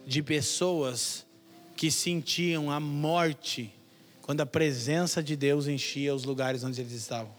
[0.05, 1.25] de pessoas
[1.75, 3.73] que sentiam a morte
[4.21, 7.33] quando a presença de Deus enchia os lugares onde eles estavam.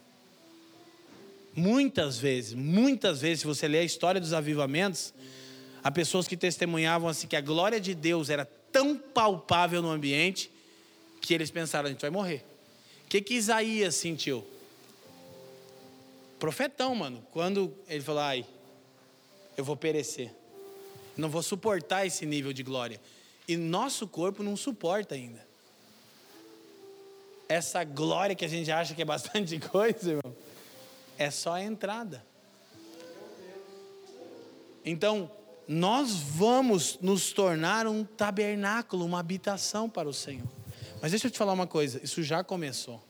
[1.55, 5.13] Muitas vezes, muitas vezes, se você ler a história dos avivamentos,
[5.83, 10.51] há pessoas que testemunhavam assim que a glória de Deus era tão palpável no ambiente
[11.21, 12.48] que eles pensaram: a gente vai morrer.
[13.09, 14.45] O que, que Isaías sentiu?
[16.39, 17.27] Profetão, mano.
[17.33, 18.45] Quando ele falou: ai,
[19.57, 20.31] eu vou perecer,
[21.17, 23.01] não vou suportar esse nível de glória.
[23.49, 25.43] E nosso corpo não suporta ainda.
[27.49, 30.37] Essa glória que a gente acha que é bastante coisa, irmão,
[31.17, 32.23] é só a entrada.
[34.85, 35.31] Então,
[35.67, 40.58] nós vamos nos tornar um tabernáculo, uma habitação para o Senhor.
[41.01, 43.03] Mas deixa eu te falar uma coisa, isso já começou.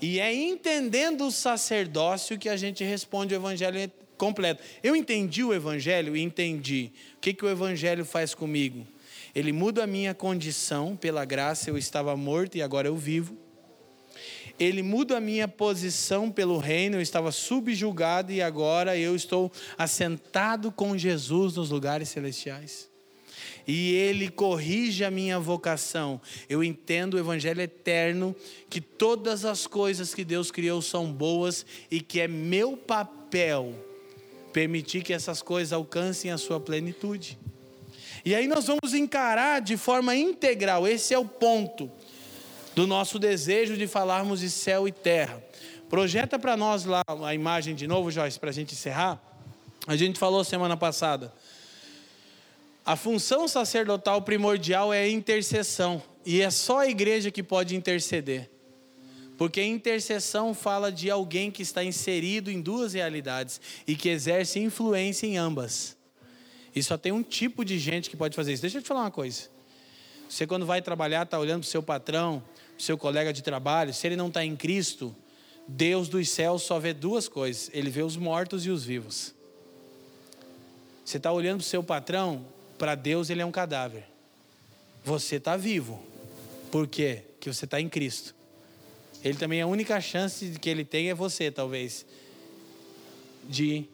[0.00, 4.62] E é entendendo o sacerdócio que a gente responde o evangelho completo.
[4.82, 6.92] Eu entendi o evangelho e entendi.
[7.16, 8.86] O que, que o evangelho faz comigo?
[9.34, 13.36] Ele muda a minha condição, pela graça eu estava morto e agora eu vivo.
[14.58, 20.72] Ele muda a minha posição pelo reino, eu estava subjugado e agora eu estou assentado
[20.72, 22.88] com Jesus nos lugares celestiais.
[23.66, 26.20] E ele corrige a minha vocação.
[26.48, 28.34] Eu entendo o evangelho eterno
[28.68, 33.74] que todas as coisas que Deus criou são boas e que é meu papel
[34.52, 37.38] permitir que essas coisas alcancem a sua plenitude.
[38.24, 41.90] E aí nós vamos encarar de forma integral, esse é o ponto
[42.74, 45.42] do nosso desejo de falarmos de céu e terra.
[45.88, 49.22] Projeta para nós lá a imagem de novo, Joyce, para a gente encerrar.
[49.86, 51.32] A gente falou semana passada.
[52.86, 56.00] A função sacerdotal primordial é a intercessão.
[56.24, 58.48] E é só a igreja que pode interceder.
[59.36, 65.26] Porque intercessão fala de alguém que está inserido em duas realidades e que exerce influência
[65.26, 65.96] em ambas.
[66.74, 68.62] E só tem um tipo de gente que pode fazer isso.
[68.62, 69.48] Deixa eu te falar uma coisa.
[70.28, 73.42] Você, quando vai trabalhar, está olhando para o seu patrão, para o seu colega de
[73.42, 75.14] trabalho, se ele não está em Cristo,
[75.66, 79.34] Deus dos céus só vê duas coisas: ele vê os mortos e os vivos.
[81.04, 82.44] Você está olhando para o seu patrão,
[82.78, 84.04] para Deus ele é um cadáver.
[85.04, 86.02] Você está vivo.
[86.70, 87.22] Por quê?
[87.32, 88.34] Porque você está em Cristo.
[89.24, 92.06] Ele também, a única chance que ele tem é você, talvez,
[93.48, 93.84] de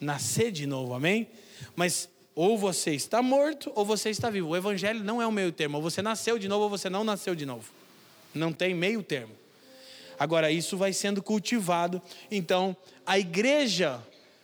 [0.00, 1.28] nascer de novo, amém?
[1.76, 4.48] Mas ou você está morto ou você está vivo.
[4.48, 5.76] O evangelho não é o meio termo.
[5.76, 7.70] Ou você nasceu de novo ou você não nasceu de novo.
[8.34, 9.34] Não tem meio termo.
[10.18, 12.00] Agora, isso vai sendo cultivado.
[12.30, 14.00] Então, a igreja,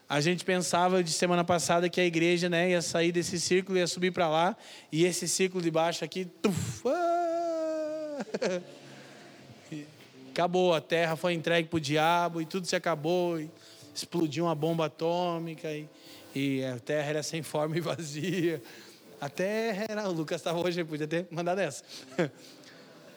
[0.09, 3.87] a gente pensava de semana passada que a igreja né, ia sair desse círculo, ia
[3.87, 4.57] subir para lá,
[4.93, 8.19] e esse círculo de baixo aqui, tuf, ah,
[10.31, 13.51] acabou, a terra foi entregue para o diabo e tudo se acabou, e
[13.95, 15.89] explodiu uma bomba atômica, e,
[16.35, 18.63] e a terra era sem forma e vazia.
[19.21, 20.09] A terra era.
[20.09, 21.83] O Lucas estava hoje, podia ter mandado essa.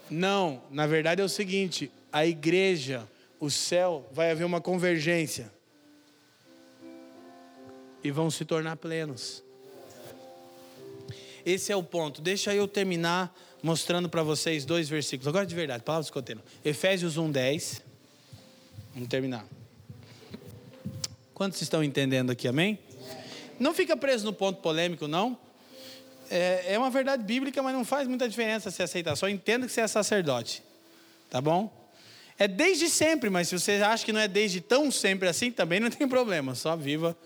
[0.10, 3.08] Não, na verdade é o seguinte: a igreja,
[3.40, 5.52] o céu, vai haver uma convergência.
[8.04, 9.44] E vão se tornar plenos.
[11.46, 12.22] Esse é o ponto.
[12.22, 15.28] Deixa eu terminar mostrando para vocês dois versículos.
[15.28, 16.42] Agora de verdade, palavras escotendo.
[16.64, 17.82] Efésios 1:10.
[18.94, 19.46] Vamos terminar.
[21.34, 22.80] Quantos estão entendendo aqui, amém?
[23.60, 25.38] Não fica preso no ponto polêmico, não.
[26.30, 29.16] É, é uma verdade bíblica, mas não faz muita diferença se aceitar.
[29.16, 30.62] Só entenda que você é sacerdote.
[31.30, 31.74] Tá bom?
[32.38, 35.80] É desde sempre, mas se você acha que não é desde tão sempre assim, também
[35.80, 36.56] não tem problema.
[36.56, 37.18] Só viva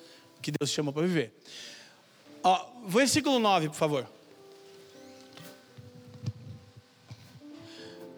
[0.43, 1.33] que Deus chama para viver.
[2.43, 4.07] Ó, versículo 9, por favor.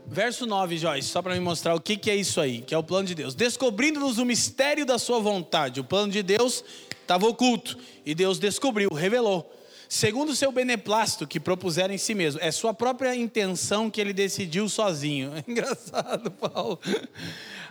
[0.07, 2.77] Verso 9, Joyce, só para me mostrar o que, que é isso aí, que é
[2.77, 3.33] o plano de Deus.
[3.35, 5.79] Descobrindo-nos o mistério da sua vontade.
[5.79, 6.63] O plano de Deus
[7.01, 9.51] estava oculto e Deus descobriu, revelou
[9.89, 12.39] segundo o seu beneplácito que propuseram em si mesmo.
[12.41, 15.31] É sua própria intenção que ele decidiu sozinho.
[15.47, 16.79] Engraçado, Paulo.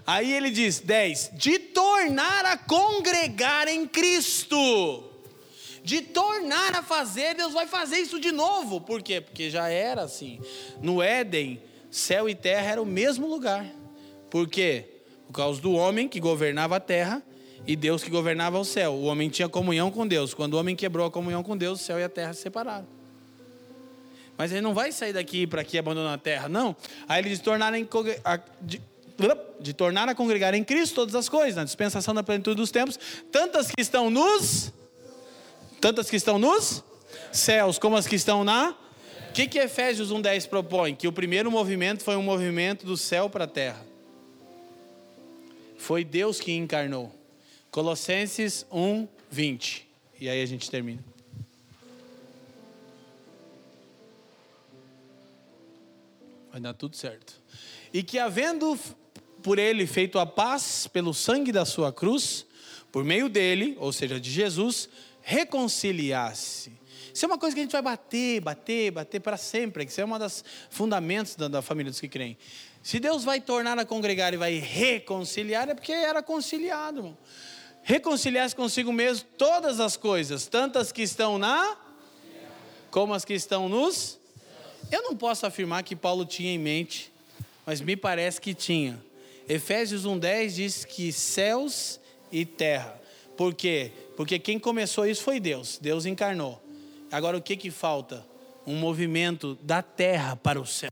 [0.06, 1.32] Aí ele diz: 10.
[1.34, 5.10] De tornar a congregar em Cristo.
[5.82, 8.80] De tornar a fazer, Deus vai fazer isso de novo.
[8.80, 9.20] Por quê?
[9.20, 10.40] Porque já era assim.
[10.80, 11.60] No Éden,
[11.90, 13.66] céu e terra era o mesmo lugar.
[14.30, 15.02] Por quê?
[15.26, 17.22] Por causa do homem que governava a terra
[17.66, 18.92] e Deus que governava o céu.
[18.92, 20.34] O homem tinha comunhão com Deus.
[20.34, 22.86] Quando o homem quebrou a comunhão com Deus, o céu e a terra se separaram.
[24.36, 26.74] Mas ele não vai sair daqui para aqui abandonar a terra, não.
[27.08, 27.88] Aí ele tornarem
[28.60, 28.80] de,
[29.60, 32.98] de tornar a congregar em Cristo todas as coisas, na dispensação da plenitude dos tempos,
[33.30, 34.72] tantas que estão nos
[35.80, 36.82] tantas que estão nos
[37.30, 40.94] céus, como as que estão na o que, que Efésios 1,10 propõe?
[40.94, 43.84] Que o primeiro movimento foi um movimento do céu para a terra.
[45.76, 47.12] Foi Deus que encarnou.
[47.74, 49.84] Colossenses 1, 20.
[50.20, 51.02] E aí a gente termina.
[56.52, 57.34] Vai dar tudo certo.
[57.92, 58.78] E que havendo
[59.42, 62.46] por ele feito a paz pelo sangue da sua cruz,
[62.92, 64.88] por meio dele, ou seja, de Jesus,
[65.20, 66.70] reconciliasse.
[67.12, 69.84] Isso é uma coisa que a gente vai bater, bater, bater para sempre.
[69.84, 72.38] Isso é uma das fundamentos da, da família dos que creem.
[72.84, 77.18] Se Deus vai tornar a congregar e vai reconciliar, é porque era conciliado, irmão
[77.84, 81.76] reconciliar-se consigo mesmo todas as coisas, tantas que estão na,
[82.90, 84.18] como as que estão nos.
[84.90, 87.12] Eu não posso afirmar que Paulo tinha em mente,
[87.64, 88.98] mas me parece que tinha.
[89.46, 92.00] Efésios 1,10 diz que céus
[92.32, 92.98] e terra.
[93.36, 93.92] Por quê?
[94.16, 96.62] Porque quem começou isso foi Deus, Deus encarnou.
[97.12, 98.26] Agora o que, que falta?
[98.66, 100.90] Um movimento da terra para o céu.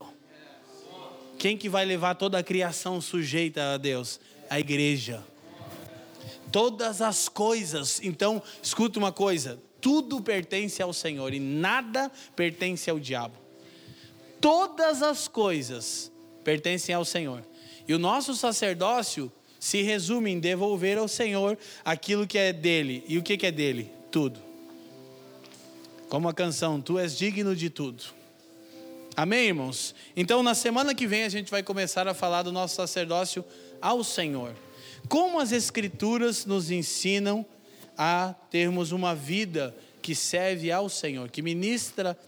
[1.38, 4.20] Quem que vai levar toda a criação sujeita a Deus?
[4.50, 5.24] A igreja
[6.52, 8.00] todas as coisas.
[8.02, 13.34] Então, escuta uma coisa: tudo pertence ao Senhor e nada pertence ao diabo.
[14.40, 16.12] Todas as coisas
[16.44, 17.42] pertencem ao Senhor.
[17.88, 23.04] E o nosso sacerdócio se resume em devolver ao Senhor aquilo que é dele.
[23.08, 23.90] E o que, é dele?
[24.10, 24.40] Tudo.
[26.08, 28.04] Como a canção, tu és digno de tudo.
[29.16, 29.94] Amém, irmãos?
[30.16, 33.44] Então, na semana que vem, a gente vai começar a falar do nosso sacerdócio
[33.80, 34.54] ao Senhor.
[35.08, 37.44] Como as Escrituras nos ensinam
[37.96, 42.18] a termos uma vida que serve ao Senhor, que ministra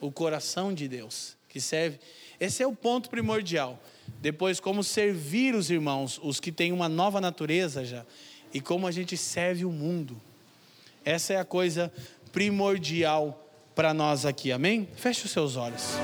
[0.00, 1.98] o coração de Deus, que serve.
[2.38, 3.80] Esse é o ponto primordial.
[4.20, 8.04] Depois, como servir os irmãos, os que têm uma nova natureza já,
[8.52, 10.20] e como a gente serve o mundo.
[11.04, 11.92] Essa é a coisa
[12.32, 13.40] primordial
[13.74, 14.88] para nós aqui, amém?
[14.94, 15.94] Feche os seus olhos.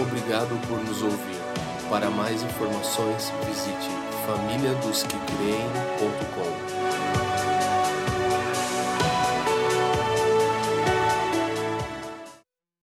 [0.00, 1.40] Obrigado por nos ouvir.
[1.88, 3.99] Para mais informações, visite
[4.30, 6.59] família dos que creem.com.